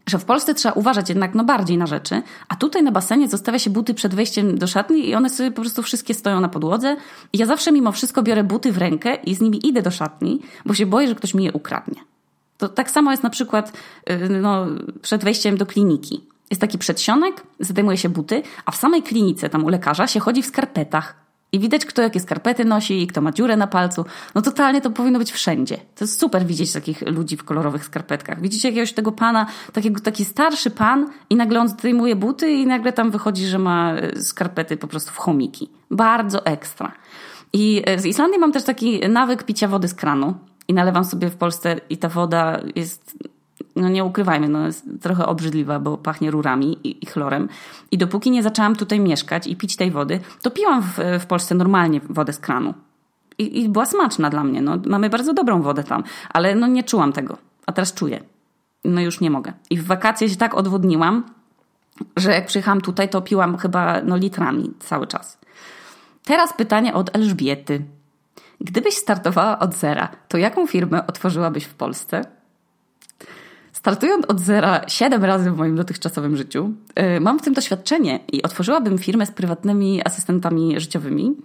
że 0.10 0.20
w 0.20 0.26
Polsce 0.26 0.54
trzeba 0.54 0.74
uważać 0.74 1.10
jednak 1.10 1.36
no 1.36 1.44
bardziej 1.44 1.78
na 1.78 1.88
rzeczy, 1.88 2.22
a 2.48 2.56
tutaj 2.56 2.84
na 2.84 2.92
basenie 2.92 3.28
zostawia 3.28 3.60
się 3.60 3.70
buty 3.70 3.94
przed 3.94 4.16
wejściem 4.16 4.58
do 4.58 4.68
szatni 4.68 5.10
i 5.10 5.16
one 5.16 5.30
sobie 5.30 5.52
po 5.52 5.62
prostu 5.62 5.84
wszystkie 5.84 6.14
stoją 6.14 6.40
na 6.40 6.50
podłodze 6.50 6.96
i 7.34 7.38
ja 7.38 7.46
zawsze 7.46 7.72
mimo 7.72 7.92
wszystko 7.92 8.24
biorę 8.24 8.44
buty 8.44 8.72
w 8.72 8.78
rękę 8.78 9.16
i 9.16 9.36
z 9.36 9.42
nimi 9.42 9.68
idę 9.68 9.82
do 9.82 9.92
szatni, 9.92 10.42
bo 10.66 10.74
się 10.74 10.86
boję, 10.86 11.08
że 11.08 11.16
ktoś 11.16 11.34
mi 11.34 11.44
je 11.44 11.54
ukradnie. 11.54 12.02
To 12.58 12.70
tak 12.70 12.92
samo 12.92 13.12
jest 13.12 13.24
na 13.24 13.30
przykład 13.30 13.74
y, 14.10 14.30
no, 14.30 14.66
przed 15.02 15.24
wejściem 15.24 15.58
do 15.58 15.66
kliniki. 15.66 16.24
Jest 16.50 16.62
taki 16.62 16.78
przedsionek, 16.78 17.44
zdejmuje 17.60 17.98
się 17.98 18.10
buty, 18.10 18.44
a 18.66 18.72
w 18.72 18.76
samej 18.76 19.04
klinice, 19.04 19.50
tam 19.50 19.66
u 19.66 19.70
lekarza, 19.70 20.08
się 20.08 20.20
chodzi 20.20 20.42
w 20.42 20.46
skarpetach. 20.46 21.25
I 21.52 21.60
widać, 21.60 21.86
kto 21.86 22.02
jakie 22.02 22.20
skarpety 22.20 22.66
nosi 22.66 23.02
i 23.02 23.08
kto 23.08 23.22
ma 23.22 23.32
dziurę 23.32 23.58
na 23.58 23.68
palcu. 23.68 24.06
No 24.36 24.42
totalnie 24.42 24.82
to 24.82 24.90
powinno 24.90 25.20
być 25.20 25.32
wszędzie. 25.32 25.78
To 25.78 26.04
jest 26.06 26.20
super 26.20 26.46
widzieć 26.46 26.74
takich 26.74 27.02
ludzi 27.02 27.38
w 27.38 27.44
kolorowych 27.44 27.86
skarpetkach. 27.86 28.42
Widzicie 28.42 28.68
jakiegoś 28.68 28.94
tego 28.94 29.12
pana, 29.12 29.46
takiego, 29.74 30.00
taki 30.00 30.26
starszy 30.26 30.72
pan 30.72 31.10
i 31.30 31.36
nagle 31.36 31.60
on 31.60 31.68
zdejmuje 31.68 32.16
buty 32.16 32.52
i 32.52 32.68
nagle 32.68 32.94
tam 32.94 33.12
wychodzi, 33.12 33.46
że 33.46 33.60
ma 33.60 33.94
e, 33.94 34.22
skarpety 34.22 34.78
po 34.78 34.88
prostu 34.88 35.12
w 35.12 35.18
chomiki. 35.18 35.70
Bardzo 35.92 36.46
ekstra. 36.46 36.92
I 37.54 37.84
e, 37.86 38.00
z 38.00 38.06
Islandii 38.06 38.40
mam 38.40 38.52
też 38.52 38.64
taki 38.64 39.10
nawyk 39.10 39.44
picia 39.44 39.68
wody 39.68 39.88
z 39.88 39.94
kranu. 39.94 40.34
I 40.68 40.74
nalewam 40.74 41.06
sobie 41.06 41.30
w 41.30 41.36
Polsce 41.36 41.80
i 41.90 41.98
ta 41.98 42.10
woda 42.10 42.62
jest 42.76 43.18
no 43.76 43.90
nie 43.90 44.04
ukrywajmy, 44.04 44.50
no 44.50 44.66
jest 44.66 44.86
trochę 45.02 45.26
obrzydliwa, 45.26 45.80
bo 45.80 45.98
pachnie 45.98 46.32
rurami 46.32 46.78
i, 46.88 47.04
i, 47.04 47.06
chlorem. 47.06 47.50
I 47.92 47.98
dopóki 47.98 48.32
nie 48.32 48.44
zaczęłam 48.44 48.76
tutaj 48.76 49.00
mieszkać 49.00 49.48
i 49.48 49.56
pić 49.56 49.76
tej 49.76 49.92
wody, 49.92 50.20
to 50.42 50.52
piłam 50.52 50.82
w, 50.82 51.00
w 51.20 51.26
Polsce 51.26 51.56
normalnie 51.56 52.02
wodę 52.10 52.34
z 52.34 52.40
kranu. 52.40 52.74
I, 53.38 53.62
I, 53.62 53.70
była 53.70 53.86
smaczna 53.86 54.30
dla 54.30 54.44
mnie. 54.44 54.62
No, 54.62 54.78
mamy 54.86 55.10
bardzo 55.10 55.34
dobrą 55.34 55.62
wodę 55.62 55.84
tam, 55.84 56.04
ale 56.30 56.56
no 56.56 56.68
nie 56.68 56.84
czułam 56.84 57.14
tego. 57.14 57.38
A 57.66 57.72
teraz 57.72 57.94
czuję. 57.94 58.24
No 58.86 59.02
już 59.02 59.22
nie 59.22 59.30
mogę. 59.30 59.54
I 59.70 59.78
w 59.78 59.86
wakacje 59.86 60.30
się 60.30 60.36
tak 60.36 60.56
odwodniłam, 60.56 61.24
że 62.18 62.32
jak 62.32 62.46
przyjechałam 62.46 62.82
tutaj, 62.82 63.10
to 63.10 63.22
piłam 63.22 63.58
chyba 63.58 64.02
no, 64.02 64.18
litrami 64.18 64.74
cały 64.80 65.08
czas. 65.08 65.40
Teraz 66.26 66.54
pytanie 66.54 66.94
od 66.94 67.16
Elżbiety. 67.16 67.86
Gdybyś 68.62 68.96
startowała 68.96 69.60
od 69.60 69.74
zera, 69.74 70.10
to 70.28 70.38
jaką 70.38 70.68
firmę 70.68 71.08
otworzyłabyś 71.08 71.64
w 71.64 71.74
Polsce? 71.74 72.22
Startując 73.86 74.26
od 74.26 74.40
zera 74.40 74.82
siedem 74.88 75.24
razy 75.24 75.52
w 75.52 75.58
moim 75.58 75.76
dotychczasowym 75.76 76.38
życiu, 76.38 76.74
y, 77.18 77.20
mam 77.20 77.40
w 77.40 77.42
tym 77.42 77.54
doświadczenie 77.54 78.20
i 78.32 78.44
otworzyłabym 78.44 78.98
firmę 78.98 79.26
z 79.26 79.32
prywatnymi 79.32 80.02
asystentami 80.06 80.80
życiowymi. 80.80 81.36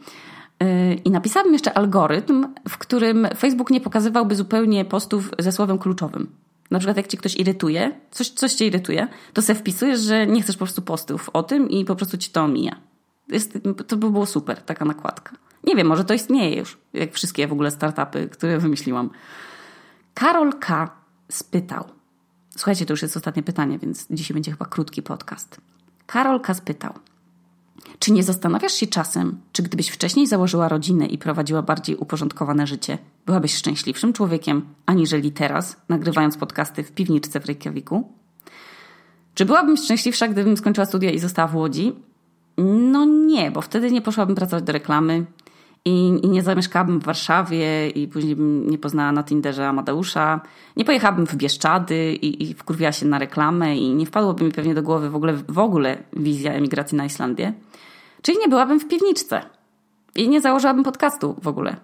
Y, 0.62 0.94
I 1.04 1.10
napisałabym 1.10 1.52
jeszcze 1.52 1.72
algorytm, 1.78 2.46
w 2.68 2.78
którym 2.78 3.28
Facebook 3.36 3.70
nie 3.70 3.80
pokazywałby 3.80 4.34
zupełnie 4.34 4.84
postów 4.84 5.30
ze 5.38 5.52
słowem 5.52 5.78
kluczowym. 5.78 6.28
Na 6.70 6.78
przykład 6.78 6.96
jak 6.96 7.06
ci 7.06 7.16
ktoś 7.16 7.36
irytuje, 7.36 7.92
coś, 8.10 8.30
coś 8.30 8.54
cię 8.54 8.66
irytuje, 8.66 9.08
to 9.32 9.42
sobie 9.42 9.58
wpisujesz, 9.58 10.00
że 10.00 10.26
nie 10.26 10.42
chcesz 10.42 10.56
po 10.56 10.64
prostu 10.64 10.82
postów 10.82 11.30
o 11.32 11.42
tym 11.42 11.70
i 11.70 11.84
po 11.84 11.96
prostu 11.96 12.18
ci 12.18 12.30
to 12.30 12.42
omija. 12.42 12.76
Jest, 13.28 13.58
to 13.86 13.96
by 13.96 14.10
było 14.10 14.26
super, 14.26 14.62
taka 14.62 14.84
nakładka. 14.84 15.36
Nie 15.64 15.76
wiem, 15.76 15.86
może 15.86 16.04
to 16.04 16.14
istnieje 16.14 16.56
już, 16.56 16.78
jak 16.92 17.12
wszystkie 17.12 17.48
w 17.48 17.52
ogóle 17.52 17.70
startupy, 17.70 18.28
które 18.28 18.58
wymyśliłam. 18.58 19.10
Karol 20.14 20.52
K. 20.58 20.90
spytał– 21.28 21.84
Słuchajcie, 22.56 22.86
to 22.86 22.92
już 22.92 23.02
jest 23.02 23.16
ostatnie 23.16 23.42
pytanie, 23.42 23.78
więc 23.78 24.06
dzisiaj 24.10 24.34
będzie 24.34 24.50
chyba 24.50 24.66
krótki 24.66 25.02
podcast. 25.02 25.60
Karol 26.06 26.40
K. 26.40 26.54
spytał. 26.54 26.92
Czy 27.98 28.12
nie 28.12 28.22
zastanawiasz 28.22 28.72
się 28.72 28.86
czasem, 28.86 29.40
czy 29.52 29.62
gdybyś 29.62 29.88
wcześniej 29.88 30.26
założyła 30.26 30.68
rodzinę 30.68 31.06
i 31.06 31.18
prowadziła 31.18 31.62
bardziej 31.62 31.96
uporządkowane 31.96 32.66
życie, 32.66 32.98
byłabyś 33.26 33.54
szczęśliwszym 33.54 34.12
człowiekiem, 34.12 34.62
aniżeli 34.86 35.32
teraz, 35.32 35.76
nagrywając 35.88 36.36
podcasty 36.36 36.82
w 36.82 36.92
piwniczce 36.92 37.40
w 37.40 37.46
Reykjaviku? 37.46 38.12
Czy 39.34 39.44
byłabym 39.44 39.76
szczęśliwsza, 39.76 40.28
gdybym 40.28 40.56
skończyła 40.56 40.86
studia 40.86 41.10
i 41.10 41.18
została 41.18 41.48
w 41.48 41.56
Łodzi? 41.56 41.92
No 42.58 43.04
nie, 43.04 43.50
bo 43.50 43.60
wtedy 43.60 43.90
nie 43.90 44.02
poszłabym 44.02 44.36
pracować 44.36 44.64
do 44.64 44.72
reklamy, 44.72 45.26
i, 45.84 46.20
i 46.22 46.28
nie 46.28 46.42
zamieszkałabym 46.42 47.00
w 47.00 47.04
Warszawie 47.04 47.90
i 47.90 48.08
później 48.08 48.36
bym 48.36 48.70
nie 48.70 48.78
poznała 48.78 49.12
na 49.12 49.22
Tinderze 49.22 49.68
Amadeusza. 49.68 50.40
Nie 50.76 50.84
pojechałabym 50.84 51.26
w 51.26 51.34
Bieszczady 51.34 52.12
i, 52.12 52.50
i 52.50 52.54
wkurwiła 52.54 52.92
się 52.92 53.06
na 53.06 53.18
reklamę 53.18 53.76
i 53.76 53.94
nie 53.94 54.06
wpadłoby 54.06 54.44
mi 54.44 54.52
pewnie 54.52 54.74
do 54.74 54.82
głowy 54.82 55.10
w 55.10 55.16
ogóle, 55.16 55.32
w 55.48 55.58
ogóle 55.58 55.98
wizja 56.12 56.52
emigracji 56.52 56.98
na 56.98 57.04
Islandię. 57.04 57.52
Czyli 58.22 58.38
nie 58.38 58.48
byłabym 58.48 58.80
w 58.80 58.88
piwniczce. 58.88 59.42
I 60.14 60.28
nie 60.28 60.40
założyłabym 60.40 60.84
podcastu 60.84 61.36
w 61.42 61.48
ogóle. 61.48 61.76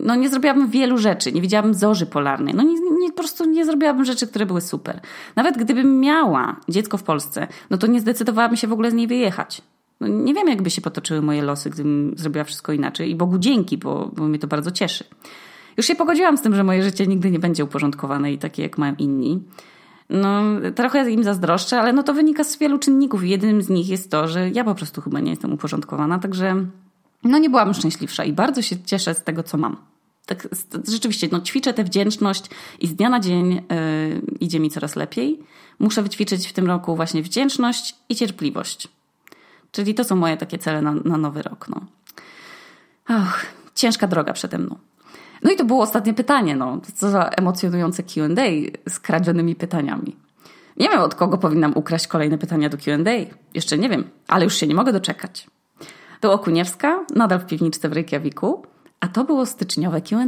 No 0.00 0.14
nie 0.14 0.28
zrobiłabym 0.28 0.68
wielu 0.68 0.98
rzeczy, 0.98 1.32
nie 1.32 1.40
widziałabym 1.40 1.74
zorzy 1.74 2.06
polarnej. 2.06 2.54
No 2.54 2.62
nie, 2.62 2.74
nie, 3.00 3.08
po 3.08 3.16
prostu 3.16 3.44
nie 3.44 3.64
zrobiłabym 3.64 4.04
rzeczy, 4.04 4.26
które 4.26 4.46
były 4.46 4.60
super. 4.60 5.00
Nawet 5.36 5.58
gdybym 5.58 6.00
miała 6.00 6.56
dziecko 6.68 6.98
w 6.98 7.02
Polsce, 7.02 7.46
no 7.70 7.78
to 7.78 7.86
nie 7.86 8.00
zdecydowałabym 8.00 8.56
się 8.56 8.68
w 8.68 8.72
ogóle 8.72 8.90
z 8.90 8.94
niej 8.94 9.06
wyjechać. 9.06 9.62
No 10.00 10.08
nie 10.08 10.34
wiem, 10.34 10.48
jakby 10.48 10.70
się 10.70 10.80
potoczyły 10.80 11.22
moje 11.22 11.42
losy, 11.42 11.70
gdybym 11.70 12.14
zrobiła 12.16 12.44
wszystko 12.44 12.72
inaczej. 12.72 13.10
I 13.10 13.14
Bogu 13.14 13.38
dzięki, 13.38 13.78
bo, 13.78 14.10
bo 14.16 14.24
mnie 14.24 14.38
to 14.38 14.46
bardzo 14.46 14.70
cieszy. 14.70 15.04
Już 15.76 15.86
się 15.86 15.94
pogodziłam 15.94 16.38
z 16.38 16.42
tym, 16.42 16.54
że 16.54 16.64
moje 16.64 16.82
życie 16.82 17.06
nigdy 17.06 17.30
nie 17.30 17.38
będzie 17.38 17.64
uporządkowane 17.64 18.32
i 18.32 18.38
takie, 18.38 18.62
jak 18.62 18.78
mają 18.78 18.94
inni. 18.98 19.42
No, 20.10 20.42
trochę 20.74 21.10
im 21.10 21.24
zazdroszczę, 21.24 21.80
ale 21.80 21.92
no 21.92 22.02
to 22.02 22.14
wynika 22.14 22.44
z 22.44 22.58
wielu 22.58 22.78
czynników 22.78 23.24
jednym 23.24 23.62
z 23.62 23.68
nich 23.68 23.88
jest 23.88 24.10
to, 24.10 24.28
że 24.28 24.50
ja 24.50 24.64
po 24.64 24.74
prostu 24.74 25.00
chyba 25.00 25.20
nie 25.20 25.30
jestem 25.30 25.52
uporządkowana, 25.52 26.18
także 26.18 26.66
no 27.24 27.38
nie 27.38 27.50
byłam 27.50 27.74
szczęśliwsza 27.74 28.24
i 28.24 28.32
bardzo 28.32 28.62
się 28.62 28.76
cieszę 28.84 29.14
z 29.14 29.24
tego, 29.24 29.42
co 29.42 29.58
mam. 29.58 29.76
Tak 30.26 30.48
rzeczywiście, 30.88 31.28
no 31.32 31.40
ćwiczę 31.40 31.74
tę 31.74 31.84
wdzięczność 31.84 32.44
i 32.80 32.86
z 32.86 32.94
dnia 32.94 33.08
na 33.08 33.20
dzień 33.20 33.52
yy, 33.52 33.60
idzie 34.40 34.60
mi 34.60 34.70
coraz 34.70 34.96
lepiej. 34.96 35.40
Muszę 35.78 36.02
wyćwiczyć 36.02 36.48
w 36.48 36.52
tym 36.52 36.66
roku 36.66 36.96
właśnie 36.96 37.22
wdzięczność 37.22 37.94
i 38.08 38.14
cierpliwość. 38.14 38.88
Czyli 39.74 39.94
to 39.94 40.04
są 40.04 40.16
moje 40.16 40.36
takie 40.36 40.58
cele 40.58 40.82
na, 40.82 40.94
na 40.94 41.16
nowy 41.16 41.42
rok. 41.42 41.66
No. 41.68 41.80
Och, 43.16 43.46
ciężka 43.74 44.06
droga 44.06 44.32
przede 44.32 44.58
mną. 44.58 44.76
No 45.42 45.50
i 45.50 45.56
to 45.56 45.64
było 45.64 45.82
ostatnie 45.82 46.14
pytanie. 46.14 46.56
No. 46.56 46.80
Co 46.94 47.10
za 47.10 47.24
emocjonujące 47.24 48.02
QA 48.02 48.44
z 48.88 48.98
kradzionymi 48.98 49.54
pytaniami. 49.54 50.16
Nie 50.76 50.88
wiem, 50.88 51.00
od 51.00 51.14
kogo 51.14 51.38
powinnam 51.38 51.72
ukraść 51.76 52.06
kolejne 52.06 52.38
pytania 52.38 52.68
do 52.68 52.78
QA. 52.78 53.12
Jeszcze 53.54 53.78
nie 53.78 53.88
wiem, 53.88 54.04
ale 54.28 54.44
już 54.44 54.54
się 54.54 54.66
nie 54.66 54.74
mogę 54.74 54.92
doczekać. 54.92 55.46
To 56.20 56.32
Okuniewska, 56.32 57.04
nadal 57.14 57.38
w 57.38 57.46
piwniczce 57.46 57.88
w 57.88 57.92
Reykjaviku, 57.92 58.66
a 59.00 59.08
to 59.08 59.24
było 59.24 59.46
styczniowe 59.46 60.00
QA. 60.00 60.24